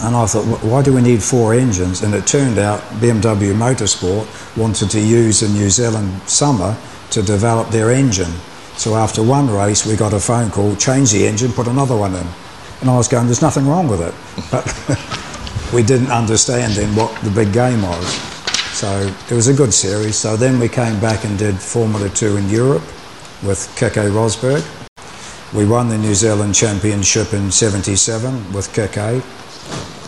And 0.03 0.17
I 0.17 0.25
thought, 0.27 0.45
why 0.65 0.83
do 0.83 0.95
we 0.95 1.03
need 1.03 1.23
four 1.23 1.53
engines? 1.53 2.03
And 2.03 2.15
it 2.15 2.27
turned 2.27 2.59
out 2.59 2.81
BMW 3.01 3.53
Motorsport 3.53 4.57
wanted 4.57 4.91
to 4.91 5.01
use 5.01 5.41
the 5.41 5.49
New 5.49 5.69
Zealand 5.69 6.23
summer 6.23 6.75
to 7.11 7.23
develop 7.23 7.69
their 7.69 7.91
engine. 7.91 8.33
So 8.77 8.95
after 8.95 9.23
one 9.23 9.51
race, 9.51 9.85
we 9.85 9.97
got 9.97 10.15
a 10.15 10.21
phone 10.21 10.51
call, 10.51 10.75
change 10.77 11.13
the 11.13 11.27
engine, 11.27 11.53
put 11.53 11.67
another 11.69 11.97
one 11.97 12.15
in. 12.15 12.27
And 12.81 12.89
I 12.89 12.97
was 12.97 13.09
going, 13.09 13.27
there's 13.27 13.43
nothing 13.43 13.67
wrong 13.67 13.89
with 13.89 14.01
it. 14.01 14.15
But 14.51 14.65
we 15.75 15.83
didn't 15.83 16.11
understand 16.11 16.73
then 16.73 16.97
what 16.97 17.15
the 17.23 17.31
big 17.31 17.53
game 17.53 17.83
was. 17.83 18.15
So 18.73 18.89
it 19.29 19.35
was 19.35 19.49
a 19.49 19.55
good 19.55 19.75
series. 19.75 20.17
So 20.17 20.35
then 20.35 20.59
we 20.59 20.69
came 20.69 20.99
back 20.99 21.25
and 21.27 21.39
did 21.39 21.59
Formula 21.59 22.09
2 22.09 22.39
in 22.39 22.49
Europe 22.49 22.83
with 23.43 23.69
Keke 23.77 24.11
Rosberg. 24.11 24.65
We 25.53 25.67
won 25.67 25.91
the 25.91 25.99
New 25.99 26.15
Zealand 26.15 26.55
Championship 26.55 27.35
in 27.35 27.51
77 27.51 28.53
with 28.55 28.73
Keke. 28.73 29.23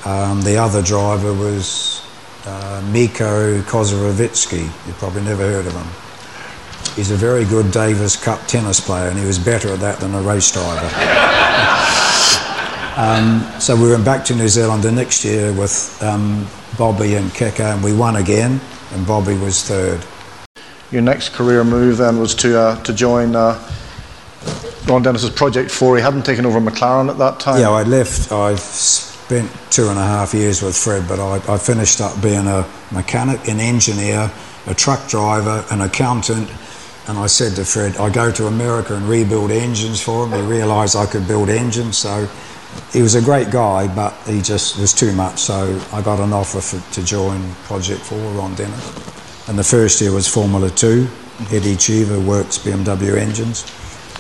Um, 0.05 0.43
the 0.43 0.57
other 0.57 0.83
driver 0.83 1.33
was 1.33 2.03
uh, 2.45 2.83
Mikko 2.93 3.63
Kozarowitzky. 3.63 4.63
You've 4.87 4.99
probably 4.99 5.23
never 5.23 5.43
heard 5.43 5.67
of 5.67 5.73
him. 5.73 6.97
He's 6.97 7.11
a 7.11 7.17
very 7.17 7.45
good 7.45 7.71
Davis 7.71 8.23
Cup 8.23 8.47
tennis 8.47 8.81
player, 8.81 9.09
and 9.09 9.19
he 9.19 9.25
was 9.25 9.39
better 9.39 9.73
at 9.73 9.81
that 9.81 10.01
than 10.01 10.15
a 10.15 10.21
race 10.21 10.53
driver. 10.53 10.87
um, 12.97 13.61
so 13.61 13.77
we 13.77 13.91
went 13.91 14.05
back 14.05 14.25
to 14.27 14.35
New 14.35 14.49
Zealand 14.49 14.83
the 14.83 14.93
next 14.93 15.25
year 15.25 15.53
with 15.53 16.03
um, 16.03 16.47
Bobby 16.77 17.15
and 17.15 17.31
Keke, 17.31 17.61
and 17.61 17.83
we 17.83 17.95
won 17.95 18.17
again, 18.17 18.61
and 18.93 19.07
Bobby 19.07 19.39
was 19.39 19.63
third. 19.63 20.05
Your 20.91 21.03
next 21.03 21.31
career 21.31 21.65
move 21.65 21.97
then 21.97 22.19
was 22.19 22.35
to 22.37 22.59
uh, 22.59 22.83
to 22.83 22.93
join 22.93 23.35
uh, 23.35 23.59
Ron 24.87 25.03
Dennis's 25.03 25.31
Project 25.31 25.71
4. 25.71 25.97
He 25.97 26.03
hadn't 26.03 26.27
taken 26.27 26.45
over 26.45 26.61
McLaren 26.61 27.09
at 27.09 27.17
that 27.19 27.41
time. 27.41 27.61
Yeah, 27.61 27.71
I 27.71 27.85
left. 27.85 28.33
I 28.33 28.57
spent 29.25 29.51
two 29.71 29.89
and 29.89 29.99
a 29.99 30.05
half 30.05 30.35
years 30.35 30.63
with 30.63 30.77
Fred, 30.77 31.07
but 31.09 31.21
I, 31.21 31.37
I 31.55 31.57
finished 31.57 32.01
up 32.01 32.21
being 32.21 32.47
a 32.47 32.69
mechanic, 32.91 33.49
an 33.49 33.61
engineer, 33.61 34.31
a 34.67 34.75
truck 34.75 35.09
driver, 35.09 35.65
an 35.71 35.81
accountant. 35.81 36.51
And 37.09 37.19
I 37.19 37.27
said 37.27 37.55
to 37.57 37.65
Fred, 37.65 37.97
I 37.97 38.11
go 38.11 38.31
to 38.33 38.47
America 38.47 38.95
and 38.95 39.09
rebuild 39.09 39.51
engines 39.51 40.01
for 40.01 40.27
him. 40.27 40.33
He 40.33 40.47
realised 40.49 40.97
I 40.97 41.07
could 41.07 41.27
build 41.27 41.49
engines, 41.49 41.99
so 41.99 42.29
he 42.93 43.03
was 43.03 43.15
a 43.15 43.23
great 43.23 43.51
guy, 43.51 43.93
but 43.95 44.13
he 44.27 44.41
just 44.41 44.79
was 44.79 44.93
too 44.93 45.13
much. 45.13 45.39
So 45.39 45.81
I 45.93 46.03
got 46.03 46.21
an 46.21 46.33
offer 46.33 46.61
for, 46.61 46.95
to 46.95 47.05
join 47.05 47.53
Project 47.65 48.01
4, 48.01 48.19
Ron 48.33 48.55
Dennis. 48.55 49.49
And 49.49 49.59
the 49.59 49.65
first 49.65 50.01
year 50.01 50.13
was 50.13 50.29
Formula 50.29 50.71
2. 50.71 51.07
Eddie 51.51 51.77
Cheever 51.77 52.21
works 52.21 52.59
BMW 52.59 53.17
engines. 53.17 53.65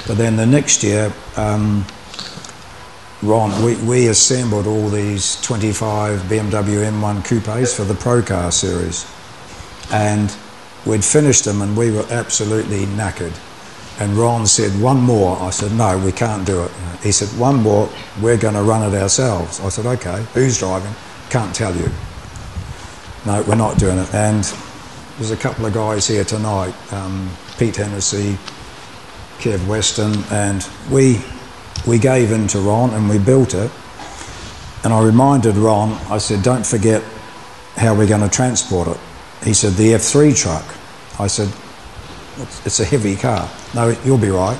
But 0.06 0.16
then 0.16 0.36
the 0.36 0.46
next 0.46 0.82
year, 0.82 1.12
um, 1.36 1.84
Ron, 3.22 3.64
we, 3.64 3.76
we 3.84 4.08
assembled 4.08 4.66
all 4.66 4.88
these 4.88 5.40
25 5.42 6.22
BMW 6.22 6.90
M1 6.90 7.24
coupes 7.24 7.72
for 7.72 7.84
the 7.84 7.94
Pro 7.94 8.20
Car 8.20 8.50
series. 8.50 9.06
And 9.92 10.34
we'd 10.84 11.04
finished 11.04 11.44
them 11.44 11.62
and 11.62 11.76
we 11.76 11.92
were 11.92 12.04
absolutely 12.10 12.86
knackered. 12.86 13.32
And 14.00 14.14
Ron 14.14 14.46
said, 14.48 14.72
one 14.80 15.00
more. 15.00 15.38
I 15.38 15.50
said, 15.50 15.70
no, 15.72 15.96
we 15.98 16.10
can't 16.10 16.44
do 16.44 16.64
it. 16.64 16.70
He 17.02 17.12
said, 17.12 17.28
one 17.38 17.62
more, 17.62 17.88
we're 18.20 18.38
going 18.38 18.54
to 18.54 18.62
run 18.62 18.92
it 18.92 19.00
ourselves. 19.00 19.60
I 19.60 19.68
said, 19.68 19.86
okay, 19.86 20.24
who's 20.34 20.58
driving? 20.58 20.92
Can't 21.30 21.54
tell 21.54 21.76
you. 21.76 21.90
No, 23.24 23.44
we're 23.46 23.54
not 23.54 23.78
doing 23.78 23.98
it. 23.98 24.12
And 24.12 24.42
there's 25.18 25.30
a 25.30 25.36
couple 25.36 25.64
of 25.64 25.74
guys 25.74 26.08
here 26.08 26.24
tonight, 26.24 26.74
um, 26.92 27.30
Pete 27.56 27.76
Hennessy, 27.76 28.36
Kev 29.38 29.64
Weston, 29.68 30.24
and 30.32 30.68
we, 30.90 31.20
we 31.86 31.98
gave 31.98 32.32
in 32.32 32.46
to 32.48 32.60
Ron 32.60 32.94
and 32.94 33.08
we 33.08 33.18
built 33.18 33.54
it. 33.54 33.70
And 34.84 34.92
I 34.92 35.02
reminded 35.02 35.56
Ron, 35.56 35.92
I 36.10 36.18
said, 36.18 36.42
don't 36.42 36.66
forget 36.66 37.02
how 37.76 37.94
we're 37.94 38.08
going 38.08 38.20
to 38.20 38.28
transport 38.28 38.88
it. 38.88 38.98
He 39.44 39.54
said, 39.54 39.74
the 39.74 39.92
F3 39.92 40.36
truck. 40.36 40.64
I 41.20 41.26
said, 41.26 41.52
it's 42.64 42.80
a 42.80 42.84
heavy 42.84 43.16
car. 43.16 43.48
No, 43.74 43.94
you'll 44.04 44.18
be 44.18 44.30
right. 44.30 44.58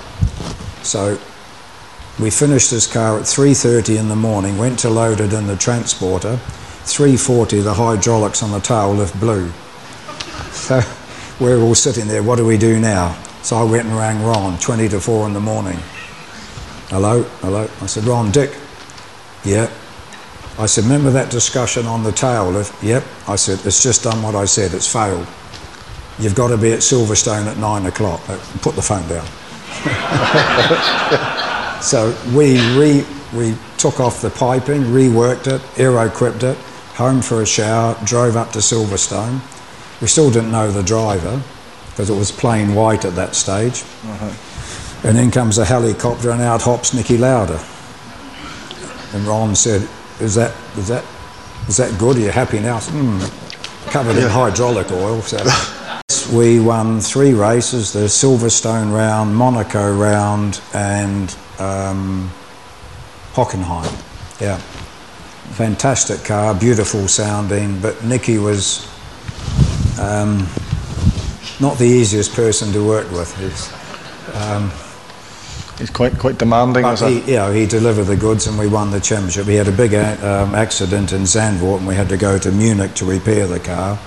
So 0.83 1.19
we 2.21 2.31
finished 2.31 2.71
this 2.71 2.87
car 2.87 3.19
at 3.19 3.23
3.30 3.23 3.99
in 3.99 4.09
the 4.09 4.17
morning, 4.17 4.59
went 4.59 4.79
to 4.81 4.91
load 4.91 5.21
it 5.21 5.33
in 5.33 5.47
the 5.47 5.57
transporter. 5.57 6.39
3.40, 6.85 7.63
the 7.63 7.75
hydraulics 7.75 8.43
on 8.43 8.51
the 8.51 8.61
tail 8.61 8.93
lift 8.93 9.19
blew. 9.19 9.51
So 10.51 10.81
we're 11.41 11.61
all 11.61 11.75
sitting 11.75 12.07
there, 12.09 12.23
what 12.23 12.37
do 12.37 12.45
we 12.45 12.59
do 12.59 12.79
now? 12.79 13.21
So 13.43 13.57
I 13.57 13.65
went 13.65 13.87
and 13.87 13.97
rang 13.97 14.23
Ron, 14.23 14.59
20 14.59 14.89
to 14.91 15.01
4 15.01 15.27
in 15.27 15.33
the 15.33 15.41
morning. 15.41 15.79
Hello, 16.93 17.23
hello. 17.41 17.67
I 17.81 17.87
said, 17.87 18.05
Ron, 18.05 18.31
Dick. 18.33 18.55
Yeah. 19.47 19.71
I 20.59 20.67
said, 20.67 20.85
remember 20.85 21.11
that 21.13 21.31
discussion 21.31 21.87
on 21.87 22.03
the 22.03 22.13
tail? 22.13 22.53
Yep. 22.83 23.03
I 23.27 23.37
said, 23.37 23.65
it's 23.65 23.83
just 23.83 24.03
done 24.03 24.23
what 24.23 24.35
I 24.35 24.45
said, 24.45 24.75
it's 24.75 24.93
failed. 24.93 25.27
You've 26.19 26.35
got 26.35 26.49
to 26.49 26.59
be 26.59 26.71
at 26.73 26.81
Silverstone 26.81 27.47
at 27.47 27.57
9 27.57 27.87
o'clock. 27.87 28.21
Uh, 28.29 28.39
Put 28.61 28.75
the 28.75 28.83
phone 28.83 29.09
down. 29.09 29.25
so 31.83 32.15
we, 32.37 32.61
re, 32.77 33.07
we 33.35 33.57
took 33.79 33.99
off 33.99 34.21
the 34.21 34.29
piping, 34.29 34.83
reworked 34.83 35.47
it, 35.47 35.63
aero-equipped 35.81 36.43
it, 36.43 36.59
home 36.97 37.23
for 37.23 37.41
a 37.41 37.47
shower, 37.47 37.97
drove 38.05 38.37
up 38.37 38.53
to 38.53 38.59
Silverstone. 38.59 39.41
We 40.03 40.09
still 40.09 40.31
didn't 40.31 40.53
know 40.53 40.71
the 40.71 40.83
driver 40.83 41.43
because 41.87 42.11
it 42.11 42.19
was 42.19 42.31
plain 42.31 42.75
white 42.75 43.07
at 43.07 43.15
that 43.15 43.35
stage. 43.35 43.83
And 45.05 45.17
then 45.17 45.31
comes 45.31 45.59
a 45.59 45.65
helicopter 45.65 46.31
and 46.31 46.41
out 46.41 46.63
hops 46.63 46.93
Niki 46.93 47.19
Lauda. 47.19 47.61
And 49.15 49.27
Ron 49.27 49.55
said, 49.57 49.89
is 50.21 50.37
that, 50.37 50.55
is 50.77 50.89
that, 50.89 51.05
is 51.69 51.77
that 51.77 51.99
good? 51.99 52.17
Are 52.17 52.21
you 52.21 52.31
happy 52.31 52.61
now? 52.61 52.79
"Hmm, 52.79 53.19
covered 53.91 54.17
in 54.17 54.29
hydraulic 54.29 54.91
oil. 54.93 55.21
So. 55.23 55.39
we 56.33 56.61
won 56.61 57.01
three 57.01 57.35
races, 57.35 57.93
the 57.93 58.09
Silverstone 58.09 58.95
round, 58.95 59.35
Monaco 59.37 59.95
round 59.95 60.61
and 60.73 61.35
um, 61.59 62.31
Hockenheim. 63.33 64.41
Yeah. 64.41 64.59
Fantastic 65.57 66.25
car, 66.25 66.55
beautiful 66.55 67.09
sounding, 67.09 67.81
but 67.81 67.95
Niki 67.97 68.43
was 68.43 68.87
um, 70.01 70.49
not 71.61 71.77
the 71.79 71.85
easiest 71.85 72.35
person 72.35 72.73
to 72.73 72.85
work 72.87 73.11
with. 73.11 73.31
Um, 74.35 74.71
He's 75.83 75.91
quite 75.91 76.17
quite 76.17 76.39
demanding. 76.39 76.85
but 76.85 76.93
as 76.93 77.01
he, 77.01 77.33
you 77.33 77.39
know, 77.39 77.51
he 77.51 77.67
delivered 77.67 78.05
the 78.05 78.15
goods 78.15 78.47
and 78.47 78.57
we 78.57 78.69
won 78.69 78.93
the 78.93 79.01
championship. 79.01 79.49
We 79.49 79.57
had 79.57 79.67
a 79.67 79.73
big 79.73 79.95
a- 79.95 80.15
um, 80.25 80.55
accident 80.55 81.13
in 81.13 81.23
Zandvoort 81.23 81.79
and 81.79 81.89
we 81.89 81.97
had 81.97 82.09
to 82.11 82.17
go 82.17 82.39
to 82.39 82.53
Munich 82.53 82.95
to 82.95 83.05
repair 83.05 83.49
the 83.49 83.59
car. 83.59 83.99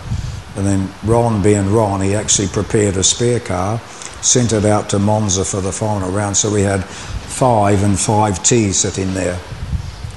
And 0.55 0.65
then 0.65 0.89
Ron, 1.03 1.43
being 1.43 1.73
Ron, 1.73 1.99
he 1.99 2.15
actually 2.15 2.47
prepared 2.47 2.95
a 2.95 3.03
spare 3.03 3.41
car, 3.41 3.79
sent 4.21 4.53
it 4.53 4.63
out 4.63 4.89
to 4.91 4.99
Monza 4.99 5.43
for 5.43 5.59
the 5.59 5.73
final 5.73 6.09
round. 6.11 6.38
So 6.38 6.49
we 6.49 6.61
had 6.61 6.85
five 6.85 7.83
and 7.83 7.99
five 7.99 8.41
T 8.41 8.71
sitting 8.71 9.13
there. 9.13 9.38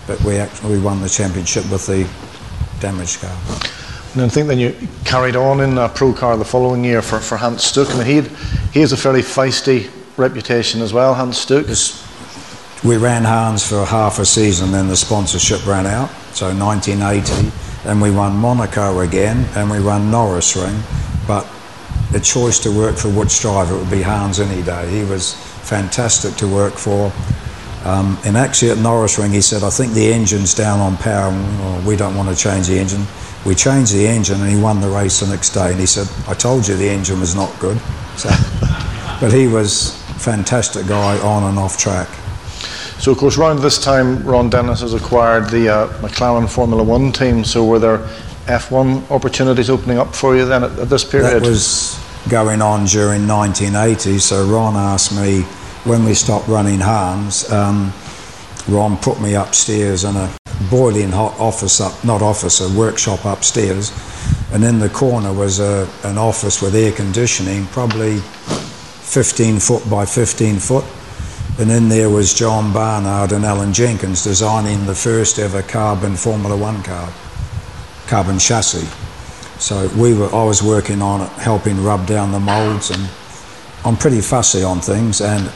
But 0.06 0.22
we 0.22 0.36
actually 0.36 0.76
we 0.76 0.80
won 0.80 1.02
the 1.02 1.08
championship 1.08 1.68
with 1.72 1.88
the 1.88 2.08
damaged 2.78 3.20
car. 3.20 3.36
And 4.12 4.22
I 4.22 4.28
think 4.28 4.46
then 4.46 4.60
you 4.60 4.76
carried 5.04 5.34
on 5.34 5.60
in 5.60 5.76
a 5.76 5.88
Pro 5.88 6.12
Car 6.12 6.36
the 6.36 6.44
following 6.44 6.84
year 6.84 7.02
for, 7.02 7.18
for 7.18 7.36
Hans 7.36 7.64
Stuck. 7.64 7.90
I 7.90 7.98
mean, 7.98 8.06
he, 8.06 8.30
he 8.72 8.80
has 8.80 8.92
a 8.92 8.96
fairly 8.96 9.22
feisty 9.22 9.90
reputation 10.18 10.82
as 10.82 10.92
well, 10.92 11.14
Hans 11.14 11.38
Stuck. 11.38 11.66
We 12.84 12.96
ran 12.96 13.24
Hans 13.24 13.66
for 13.66 13.84
half 13.84 14.18
a 14.18 14.24
season, 14.24 14.70
then 14.70 14.88
the 14.88 14.96
sponsorship 14.96 15.66
ran 15.66 15.86
out, 15.86 16.10
so 16.32 16.54
1980, 16.54 17.50
and 17.88 18.00
we 18.00 18.10
won 18.10 18.36
Monaco 18.36 19.00
again, 19.00 19.48
and 19.56 19.70
we 19.70 19.80
won 19.80 20.10
Norisring. 20.10 20.80
But 21.26 21.46
the 22.12 22.20
choice 22.20 22.58
to 22.60 22.70
work 22.70 22.96
for 22.96 23.08
which 23.08 23.40
driver 23.40 23.76
would 23.76 23.90
be 23.90 24.02
Hans 24.02 24.38
any 24.38 24.62
day. 24.62 24.88
He 24.90 25.04
was 25.04 25.34
fantastic 25.68 26.34
to 26.36 26.46
work 26.46 26.74
for. 26.74 27.12
Um, 27.84 28.18
and 28.24 28.36
actually 28.36 28.70
at 28.70 28.78
Norisring, 28.78 29.32
he 29.32 29.40
said, 29.40 29.62
I 29.62 29.70
think 29.70 29.92
the 29.92 30.12
engine's 30.12 30.54
down 30.54 30.80
on 30.80 30.96
power, 30.96 31.30
and 31.30 31.86
we 31.86 31.96
don't 31.96 32.16
want 32.16 32.28
to 32.28 32.36
change 32.36 32.68
the 32.68 32.78
engine. 32.78 33.04
We 33.44 33.54
changed 33.54 33.92
the 33.92 34.06
engine, 34.06 34.40
and 34.40 34.50
he 34.50 34.60
won 34.60 34.80
the 34.80 34.88
race 34.88 35.20
the 35.20 35.26
next 35.26 35.50
day. 35.50 35.72
And 35.72 35.80
he 35.80 35.86
said, 35.86 36.08
I 36.28 36.34
told 36.34 36.68
you 36.68 36.76
the 36.76 36.88
engine 36.88 37.18
was 37.18 37.34
not 37.34 37.56
good. 37.58 37.78
So, 38.16 38.28
but 39.20 39.32
he 39.32 39.48
was 39.48 39.97
fantastic 40.18 40.86
guy 40.86 41.18
on 41.20 41.44
and 41.44 41.58
off 41.58 41.78
track. 41.78 42.08
So, 43.00 43.12
of 43.12 43.18
course, 43.18 43.38
around 43.38 43.60
this 43.60 43.82
time, 43.82 44.22
Ron 44.24 44.50
Dennis 44.50 44.80
has 44.80 44.92
acquired 44.92 45.50
the 45.50 45.68
uh, 45.68 45.88
McLaren 46.00 46.48
Formula 46.48 46.82
One 46.82 47.12
team. 47.12 47.44
So, 47.44 47.64
were 47.64 47.78
there 47.78 47.98
F1 48.46 49.10
opportunities 49.10 49.70
opening 49.70 49.98
up 49.98 50.14
for 50.14 50.36
you 50.36 50.44
then 50.46 50.64
at, 50.64 50.78
at 50.78 50.88
this 50.88 51.04
period? 51.04 51.42
That 51.42 51.48
was 51.48 51.98
going 52.28 52.60
on 52.60 52.84
during 52.86 53.26
1980. 53.26 54.18
So 54.18 54.46
Ron 54.46 54.76
asked 54.76 55.16
me 55.16 55.42
when 55.84 56.04
we 56.04 56.14
stopped 56.14 56.48
running 56.48 56.80
Hans. 56.80 57.50
Um, 57.50 57.92
Ron 58.68 58.96
put 58.98 59.20
me 59.20 59.34
upstairs 59.34 60.04
in 60.04 60.16
a 60.16 60.34
boiling 60.70 61.10
hot 61.10 61.38
office 61.38 61.80
up, 61.80 62.04
not 62.04 62.20
office, 62.20 62.60
a 62.60 62.68
workshop 62.76 63.24
upstairs, 63.24 63.92
and 64.52 64.62
in 64.62 64.78
the 64.78 64.88
corner 64.90 65.32
was 65.32 65.60
a, 65.60 65.88
an 66.04 66.18
office 66.18 66.60
with 66.60 66.74
air 66.74 66.92
conditioning, 66.92 67.64
probably 67.66 68.20
15 69.08 69.58
foot 69.58 69.88
by 69.88 70.04
15 70.04 70.58
foot. 70.58 70.84
And 71.58 71.70
in 71.70 71.88
there 71.88 72.10
was 72.10 72.34
John 72.34 72.72
Barnard 72.72 73.32
and 73.32 73.44
Alan 73.44 73.72
Jenkins 73.72 74.22
designing 74.22 74.86
the 74.86 74.94
first 74.94 75.38
ever 75.38 75.62
carbon 75.62 76.14
Formula 76.14 76.56
One 76.56 76.82
car, 76.82 77.12
carbon 78.06 78.38
chassis. 78.38 78.86
So 79.58 79.88
we 80.00 80.14
were, 80.14 80.32
I 80.32 80.44
was 80.44 80.62
working 80.62 81.02
on 81.02 81.22
it, 81.22 81.30
helping 81.30 81.82
rub 81.82 82.06
down 82.06 82.30
the 82.30 82.38
moulds, 82.38 82.90
and 82.90 83.10
I'm 83.84 83.96
pretty 83.96 84.20
fussy 84.20 84.62
on 84.62 84.80
things. 84.80 85.20
And 85.20 85.46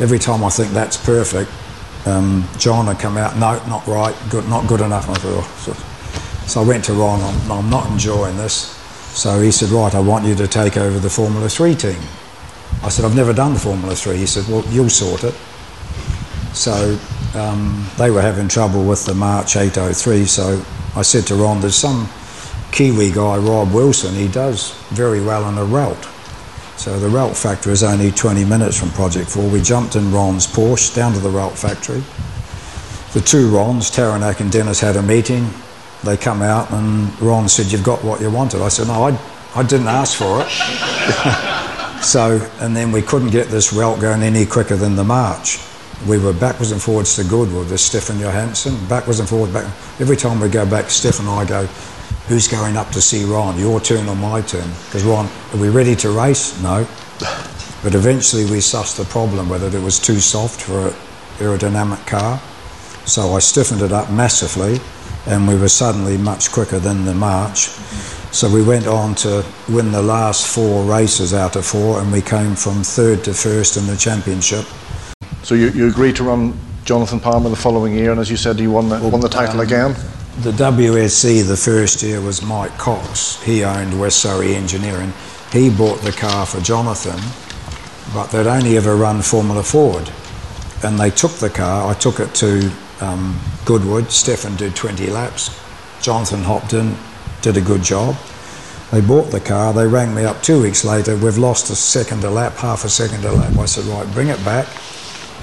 every 0.00 0.18
time 0.18 0.42
I 0.42 0.48
think 0.48 0.72
that's 0.72 0.96
perfect, 0.96 1.50
um, 2.06 2.48
John 2.56 2.86
had 2.86 2.98
come 2.98 3.16
out, 3.16 3.34
no, 3.36 3.62
not 3.68 3.86
right, 3.86 4.16
good, 4.30 4.48
not 4.48 4.66
good 4.66 4.80
enough. 4.80 5.10
I 5.10 5.14
thought, 5.14 5.44
oh. 5.68 6.46
so, 6.46 6.62
I 6.62 6.64
went 6.64 6.84
to 6.84 6.94
Ron, 6.94 7.20
I'm, 7.20 7.52
I'm 7.52 7.70
not 7.70 7.90
enjoying 7.90 8.36
this. 8.36 8.70
So 9.14 9.40
he 9.40 9.50
said, 9.50 9.68
right, 9.70 9.94
I 9.94 10.00
want 10.00 10.24
you 10.24 10.34
to 10.36 10.48
take 10.48 10.76
over 10.76 10.98
the 10.98 11.10
Formula 11.10 11.48
3 11.48 11.74
team. 11.74 12.00
I 12.84 12.90
said, 12.90 13.06
I've 13.06 13.16
never 13.16 13.32
done 13.32 13.56
Formula 13.56 13.94
3. 13.94 14.18
He 14.18 14.26
said, 14.26 14.46
well, 14.46 14.62
you'll 14.68 14.90
sort 14.90 15.24
it. 15.24 15.34
So 16.52 16.98
um, 17.34 17.86
they 17.96 18.10
were 18.10 18.20
having 18.20 18.46
trouble 18.46 18.84
with 18.84 19.06
the 19.06 19.14
March 19.14 19.56
803. 19.56 20.26
So 20.26 20.62
I 20.94 21.00
said 21.00 21.26
to 21.28 21.34
Ron, 21.34 21.62
there's 21.62 21.76
some 21.76 22.06
Kiwi 22.72 23.10
guy, 23.12 23.38
Rob 23.38 23.72
Wilson, 23.72 24.14
he 24.14 24.28
does 24.28 24.74
very 24.90 25.22
well 25.22 25.44
on 25.44 25.56
a 25.56 25.64
Ralt. 25.64 26.08
So 26.76 26.98
the 26.98 27.08
Ralt 27.08 27.36
factory 27.36 27.72
is 27.72 27.82
only 27.82 28.10
20 28.10 28.44
minutes 28.44 28.78
from 28.78 28.90
Project 28.90 29.30
4. 29.30 29.48
We 29.48 29.62
jumped 29.62 29.96
in 29.96 30.12
Ron's 30.12 30.46
Porsche 30.46 30.94
down 30.94 31.14
to 31.14 31.20
the 31.20 31.30
Ralt 31.30 31.56
factory. 31.56 32.02
The 33.14 33.20
two 33.20 33.48
Rons, 33.48 33.90
Tauranac 33.90 34.40
and 34.40 34.52
Dennis, 34.52 34.80
had 34.80 34.96
a 34.96 35.02
meeting. 35.02 35.48
They 36.02 36.18
come 36.18 36.42
out 36.42 36.70
and 36.70 37.18
Ron 37.22 37.48
said, 37.48 37.72
you've 37.72 37.84
got 37.84 38.04
what 38.04 38.20
you 38.20 38.30
wanted. 38.30 38.60
I 38.60 38.68
said, 38.68 38.88
no, 38.88 39.06
I, 39.06 39.18
I 39.54 39.62
didn't 39.62 39.88
ask 39.88 40.18
for 40.18 40.42
it. 40.42 41.50
so, 42.04 42.50
and 42.60 42.76
then 42.76 42.92
we 42.92 43.02
couldn't 43.02 43.30
get 43.30 43.48
this 43.48 43.72
Ralt 43.72 44.00
going 44.00 44.22
any 44.22 44.46
quicker 44.46 44.76
than 44.76 44.96
the 44.96 45.04
March. 45.04 45.58
We 46.06 46.18
were 46.18 46.32
backwards 46.32 46.70
and 46.70 46.80
forwards 46.80 47.16
to 47.16 47.24
Goodwood 47.24 47.70
with 47.70 47.80
Stefan 47.80 48.18
Johansson, 48.18 48.76
backwards 48.88 49.20
and 49.20 49.28
forwards. 49.28 49.52
Back. 49.52 49.64
Every 50.00 50.16
time 50.16 50.40
we 50.40 50.48
go 50.48 50.68
back, 50.68 50.90
Stefan 50.90 51.26
and 51.26 51.34
I 51.34 51.44
go, 51.44 51.66
who's 52.28 52.46
going 52.46 52.76
up 52.76 52.90
to 52.90 53.00
see 53.00 53.24
Ron, 53.24 53.58
your 53.58 53.80
turn 53.80 54.08
or 54.08 54.16
my 54.16 54.42
turn? 54.42 54.68
Because 54.86 55.04
Ron, 55.04 55.28
are 55.52 55.60
we 55.60 55.68
ready 55.68 55.96
to 55.96 56.10
race? 56.10 56.60
No. 56.62 56.86
But 57.84 57.94
eventually 57.94 58.46
we 58.46 58.60
sussed 58.60 58.96
the 58.96 59.04
problem, 59.04 59.50
whether 59.50 59.66
it 59.66 59.82
was 59.82 59.98
too 59.98 60.18
soft 60.18 60.62
for 60.62 60.88
an 60.88 60.94
aerodynamic 61.36 62.06
car. 62.06 62.40
So 63.04 63.34
I 63.34 63.40
stiffened 63.40 63.82
it 63.82 63.92
up 63.92 64.10
massively 64.10 64.80
and 65.26 65.46
we 65.46 65.54
were 65.54 65.68
suddenly 65.68 66.16
much 66.16 66.50
quicker 66.50 66.78
than 66.78 67.04
the 67.04 67.12
March. 67.12 67.68
So 68.34 68.50
we 68.50 68.64
went 68.64 68.88
on 68.88 69.14
to 69.16 69.46
win 69.68 69.92
the 69.92 70.02
last 70.02 70.48
four 70.48 70.82
races 70.82 71.32
out 71.32 71.54
of 71.54 71.64
four 71.64 72.00
and 72.00 72.10
we 72.10 72.20
came 72.20 72.56
from 72.56 72.82
third 72.82 73.22
to 73.24 73.32
first 73.32 73.76
in 73.76 73.86
the 73.86 73.96
championship. 73.96 74.64
So 75.44 75.54
you, 75.54 75.68
you 75.68 75.86
agreed 75.86 76.16
to 76.16 76.24
run 76.24 76.58
Jonathan 76.84 77.20
Palmer 77.20 77.48
the 77.48 77.54
following 77.54 77.94
year 77.94 78.10
and 78.10 78.18
as 78.18 78.32
you 78.32 78.36
said 78.36 78.58
you 78.58 78.72
won 78.72 78.88
the, 78.88 78.96
well, 78.96 79.12
won 79.12 79.20
the 79.20 79.28
title 79.28 79.60
um, 79.60 79.66
again? 79.66 79.92
The 80.40 80.50
WSC 80.50 81.46
the 81.46 81.56
first 81.56 82.02
year 82.02 82.20
was 82.20 82.42
Mike 82.42 82.76
Cox. 82.76 83.40
He 83.44 83.62
owned 83.62 84.00
West 84.00 84.20
Surrey 84.20 84.56
Engineering. 84.56 85.12
He 85.52 85.70
bought 85.70 86.00
the 86.00 86.10
car 86.10 86.44
for 86.44 86.60
Jonathan, 86.60 87.20
but 88.12 88.32
they'd 88.32 88.48
only 88.48 88.76
ever 88.76 88.96
run 88.96 89.22
Formula 89.22 89.62
Ford. 89.62 90.10
And 90.82 90.98
they 90.98 91.10
took 91.10 91.34
the 91.34 91.50
car, 91.50 91.88
I 91.88 91.94
took 91.94 92.18
it 92.18 92.34
to 92.34 92.72
um, 93.00 93.38
Goodwood. 93.64 94.10
Stefan 94.10 94.56
did 94.56 94.74
20 94.74 95.06
laps. 95.10 95.56
Jonathan 96.02 96.42
hopped 96.42 96.72
in, 96.72 96.96
did 97.44 97.56
a 97.56 97.60
good 97.60 97.82
job. 97.82 98.16
They 98.90 99.00
bought 99.00 99.30
the 99.30 99.40
car, 99.40 99.72
they 99.72 99.86
rang 99.86 100.14
me 100.14 100.24
up 100.24 100.42
two 100.42 100.60
weeks 100.62 100.84
later, 100.84 101.16
we've 101.16 101.38
lost 101.38 101.70
a 101.70 101.76
second 101.76 102.24
a 102.24 102.30
lap, 102.30 102.54
half 102.54 102.84
a 102.84 102.88
second 102.88 103.24
a 103.24 103.32
lap. 103.32 103.56
I 103.56 103.66
said, 103.66 103.84
right, 103.84 104.06
bring 104.12 104.28
it 104.28 104.44
back 104.44 104.66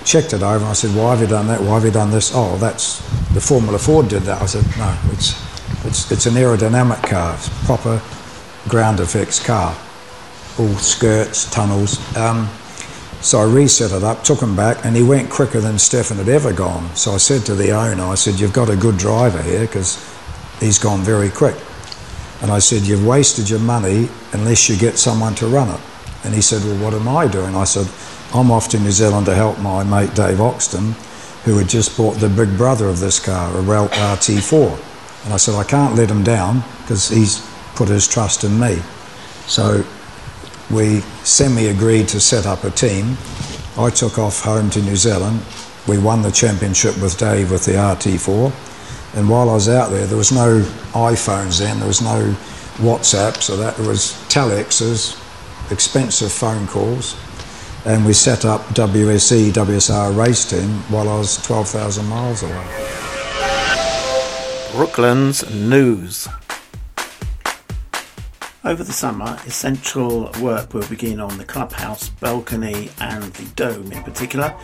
checked 0.03 0.33
it 0.33 0.41
over 0.41 0.65
I 0.65 0.73
said, 0.73 0.95
why 0.95 1.11
have 1.11 1.21
you 1.21 1.27
done 1.27 1.47
that? 1.47 1.61
Why 1.61 1.75
have 1.75 1.85
you 1.85 1.91
done 1.91 2.11
this? 2.11 2.31
Oh, 2.33 2.57
that's 2.57 2.99
the 3.33 3.41
Formula 3.41 3.77
Ford 3.77 4.07
did 4.07 4.23
that. 4.23 4.41
I 4.41 4.45
said, 4.45 4.65
no, 4.77 4.97
it's 5.11 5.39
it's 5.85 6.11
it's 6.11 6.25
an 6.25 6.33
aerodynamic 6.33 7.01
car, 7.03 7.35
it's 7.35 7.49
proper 7.65 8.01
ground 8.67 8.99
effects 8.99 9.43
car, 9.43 9.75
all 10.59 10.75
skirts, 10.75 11.49
tunnels. 11.51 11.97
Um, 12.17 12.49
so 13.21 13.39
I 13.39 13.45
reset 13.45 13.91
it 13.91 14.03
up, 14.03 14.23
took 14.23 14.41
him 14.41 14.55
back, 14.55 14.83
and 14.83 14.95
he 14.95 15.03
went 15.03 15.29
quicker 15.29 15.59
than 15.59 15.77
Stefan 15.77 16.17
had 16.17 16.29
ever 16.29 16.51
gone. 16.51 16.93
So 16.95 17.11
I 17.11 17.17
said 17.17 17.45
to 17.45 17.55
the 17.55 17.71
owner, 17.71 18.03
I 18.03 18.15
said, 18.15 18.39
you've 18.39 18.53
got 18.53 18.69
a 18.69 18.75
good 18.75 18.97
driver 18.97 19.41
here 19.43 19.61
because 19.61 20.03
he's 20.59 20.79
gone 20.79 21.01
very 21.01 21.29
quick. 21.29 21.55
And 22.41 22.51
I 22.51 22.59
said, 22.59 22.81
you've 22.81 23.05
wasted 23.05 23.49
your 23.49 23.59
money 23.59 24.09
unless 24.33 24.67
you 24.67 24.75
get 24.75 24.97
someone 24.97 25.35
to 25.35 25.47
run 25.47 25.69
it. 25.69 25.81
And 26.23 26.33
he 26.33 26.41
said, 26.41 26.63
well, 26.63 26.83
what 26.83 26.93
am 26.93 27.07
I 27.07 27.27
doing? 27.27 27.55
I 27.55 27.65
said, 27.65 27.87
I'm 28.33 28.51
off 28.51 28.69
to 28.69 28.79
New 28.79 28.91
Zealand 28.91 29.25
to 29.27 29.35
help 29.35 29.59
my 29.59 29.83
mate 29.83 30.15
Dave 30.15 30.39
Oxton, 30.41 30.93
who 31.43 31.57
had 31.57 31.69
just 31.69 31.97
bought 31.97 32.15
the 32.15 32.29
big 32.29 32.57
brother 32.57 32.87
of 32.87 32.99
this 32.99 33.19
car, 33.19 33.55
a 33.55 33.61
Ralt 33.61 33.91
uh, 33.93 34.15
RT4. 34.15 35.25
And 35.25 35.33
I 35.33 35.37
said, 35.37 35.55
I 35.55 35.63
can't 35.63 35.95
let 35.95 36.09
him 36.09 36.23
down 36.23 36.63
because 36.81 37.09
he's 37.09 37.45
put 37.75 37.89
his 37.89 38.07
trust 38.07 38.43
in 38.43 38.59
me. 38.59 38.79
So 39.45 39.83
we 40.71 41.01
semi 41.23 41.67
agreed 41.67 42.07
to 42.09 42.19
set 42.19 42.45
up 42.45 42.63
a 42.63 42.71
team. 42.71 43.17
I 43.77 43.89
took 43.89 44.17
off 44.17 44.43
home 44.43 44.69
to 44.71 44.81
New 44.81 44.95
Zealand. 44.95 45.41
We 45.87 45.97
won 45.97 46.21
the 46.21 46.31
championship 46.31 46.99
with 47.01 47.17
Dave 47.17 47.51
with 47.51 47.65
the 47.65 47.73
RT4. 47.73 48.70
And 49.15 49.29
while 49.29 49.49
I 49.49 49.53
was 49.53 49.67
out 49.67 49.91
there, 49.91 50.05
there 50.05 50.17
was 50.17 50.31
no 50.31 50.61
iPhones 50.93 51.59
then, 51.59 51.79
there 51.79 51.87
was 51.87 52.01
no 52.01 52.35
WhatsApp, 52.77 53.41
so 53.41 53.57
that 53.57 53.75
there 53.75 53.87
was 53.87 54.13
telexes, 54.29 55.17
expensive 55.71 56.31
phone 56.31 56.67
calls 56.67 57.15
and 57.85 58.05
we 58.05 58.13
set 58.13 58.45
up 58.45 58.61
WSC, 58.75 59.51
WSR 59.51 60.15
race 60.15 60.45
team 60.45 60.69
while 60.89 61.09
I 61.09 61.17
was 61.17 61.41
12,000 61.43 62.05
miles 62.05 62.43
away. 62.43 62.67
Brooklands 64.71 65.49
News. 65.53 66.27
Over 68.63 68.83
the 68.83 68.93
summer, 68.93 69.39
essential 69.47 70.31
work 70.39 70.75
will 70.75 70.87
begin 70.87 71.19
on 71.19 71.39
the 71.39 71.43
clubhouse, 71.43 72.09
balcony, 72.09 72.91
and 72.99 73.23
the 73.33 73.45
dome 73.55 73.91
in 73.91 74.03
particular, 74.03 74.55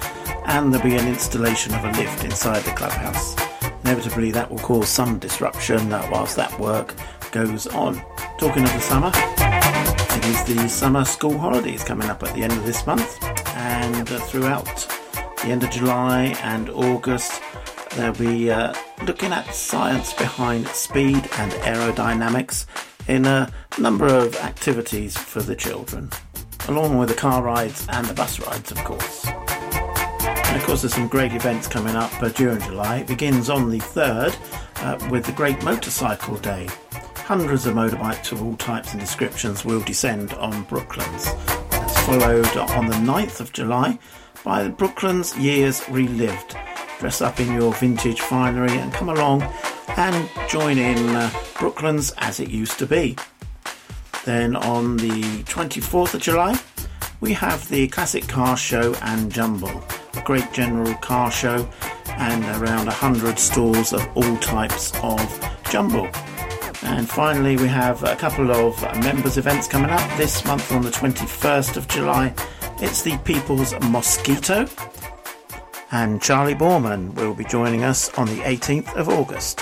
and 0.46 0.72
there'll 0.72 0.88
be 0.88 0.96
an 0.96 1.08
installation 1.08 1.74
of 1.74 1.84
a 1.84 1.92
lift 2.00 2.24
inside 2.24 2.62
the 2.62 2.72
clubhouse. 2.72 3.47
Inevitably, 3.88 4.32
that 4.32 4.52
will 4.52 4.60
cause 4.60 4.90
some 4.90 5.18
disruption 5.18 5.92
whilst 6.12 6.36
that 6.36 6.60
work 6.60 6.94
goes 7.32 7.68
on. 7.68 7.96
Talking 8.38 8.64
of 8.64 8.74
the 8.74 8.82
summer, 8.82 9.12
it 9.16 10.26
is 10.26 10.44
the 10.44 10.68
summer 10.68 11.06
school 11.06 11.38
holidays 11.38 11.86
coming 11.86 12.10
up 12.10 12.22
at 12.22 12.36
the 12.36 12.44
end 12.44 12.52
of 12.52 12.66
this 12.66 12.86
month, 12.86 13.18
and 13.56 14.12
uh, 14.12 14.20
throughout 14.20 14.66
the 15.42 15.48
end 15.48 15.64
of 15.64 15.70
July 15.70 16.36
and 16.44 16.70
August, 16.72 17.42
they'll 17.96 18.12
be 18.12 18.52
uh, 18.52 18.74
looking 19.06 19.32
at 19.32 19.56
science 19.56 20.12
behind 20.12 20.68
speed 20.68 21.16
and 21.38 21.54
aerodynamics 21.64 22.66
in 23.08 23.26
a 23.26 23.50
number 23.80 24.08
of 24.08 24.36
activities 24.42 25.18
for 25.18 25.42
the 25.42 25.56
children, 25.56 26.10
along 26.68 26.98
with 26.98 27.08
the 27.08 27.16
car 27.16 27.42
rides 27.42 27.88
and 27.90 28.06
the 28.06 28.14
bus 28.14 28.38
rides, 28.42 28.70
of 28.70 28.84
course. 28.84 29.26
And 30.58 30.64
of 30.64 30.70
course, 30.70 30.82
there's 30.82 30.96
some 30.96 31.08
great 31.08 31.34
events 31.34 31.68
coming 31.68 31.96
up 31.96 32.12
uh, 32.20 32.30
during 32.30 32.60
July. 32.62 32.98
It 32.98 33.08
begins 33.08 33.48
on 33.48 33.70
the 33.70 33.78
3rd 33.78 34.36
uh, 34.78 35.10
with 35.12 35.24
the 35.28 35.32
Great 35.34 35.62
Motorcycle 35.64 36.36
Day 36.38 36.68
hundreds 37.14 37.68
of 37.68 37.76
motorbikes 37.76 38.32
of 38.32 38.42
all 38.42 38.56
types 38.56 38.92
and 38.92 39.00
descriptions 39.00 39.64
will 39.64 39.82
descend 39.82 40.34
on 40.34 40.64
Brooklands. 40.64 41.26
That's 41.70 42.00
followed 42.08 42.58
on 42.58 42.88
the 42.88 42.96
9th 42.96 43.40
of 43.40 43.54
July 43.54 44.00
by 44.44 44.64
the 44.64 44.72
Brooklands 44.72 45.38
Years 45.38 45.88
Relived. 45.90 46.58
Dress 46.98 47.22
up 47.22 47.40
in 47.40 47.54
your 47.54 47.72
vintage 47.76 48.22
finery 48.22 48.72
and 48.80 48.92
come 48.92 49.10
along 49.10 49.44
and 49.96 50.28
join 50.50 50.80
in 50.80 50.98
uh, 51.10 51.30
Brooklands 51.60 52.16
as 52.18 52.40
it 52.40 52.50
used 52.50 52.80
to 52.80 52.88
be. 52.88 53.16
Then 54.26 54.56
on 54.56 54.98
the 54.98 55.44
24th 55.44 56.16
of 56.16 56.22
July, 56.24 56.60
we 57.22 57.34
have 57.34 57.70
the 57.70 57.88
Classic 57.90 58.28
Car 58.28 58.58
Show 58.58 58.96
and 59.04 59.32
Jumble, 59.32 59.84
a 60.18 60.24
great 60.24 60.52
general 60.52 60.94
car 60.96 61.32
show 61.32 61.68
and 62.08 62.44
around 62.62 62.86
100 62.86 63.38
stores 63.38 63.94
of 63.94 64.08
all 64.16 64.38
types 64.38 64.92
of 65.04 65.20
jumble. 65.70 66.10
And 66.84 67.10
finally, 67.10 67.58
we 67.58 67.68
have 67.68 68.04
a 68.04 68.16
couple 68.16 68.52
of 68.52 68.82
members' 69.04 69.38
events 69.38 69.68
coming 69.68 69.92
up 69.92 70.18
this 70.18 70.46
month 70.46 70.72
on 70.72 70.82
the 70.82 70.90
21st 70.90 71.78
of 71.78 71.88
July. 71.88 72.34
It's 72.80 73.02
the 73.02 73.18
People's 73.20 73.74
Mosquito, 73.90 74.68
and 75.92 76.22
Charley 76.22 76.56
Boorman 76.56 77.14
will 77.16 77.34
be 77.34 77.46
joining 77.46 77.84
us 77.84 78.14
on 78.18 78.28
the 78.28 78.42
18th 78.42 78.94
of 78.96 79.10
August. 79.10 79.62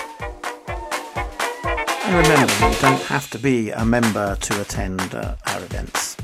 And 0.68 2.16
remember, 2.16 2.54
you 2.54 2.82
don't 2.82 3.02
have 3.04 3.30
to 3.32 3.40
be 3.40 3.72
a 3.72 3.86
member 3.86 4.36
to 4.36 4.62
attend 4.62 5.02
uh, 5.16 5.36
our 5.48 5.64
events. 5.64 6.15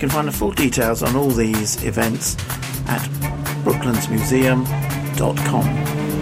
You 0.00 0.08
can 0.08 0.16
find 0.16 0.28
the 0.28 0.32
full 0.32 0.52
details 0.52 1.02
on 1.02 1.14
all 1.14 1.28
these 1.28 1.84
events 1.84 2.34
at 2.88 3.02
brooklandsmuseum.com. 3.64 5.64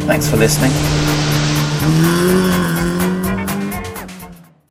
Thanks 0.00 0.28
for 0.28 0.36
listening. 0.36 0.72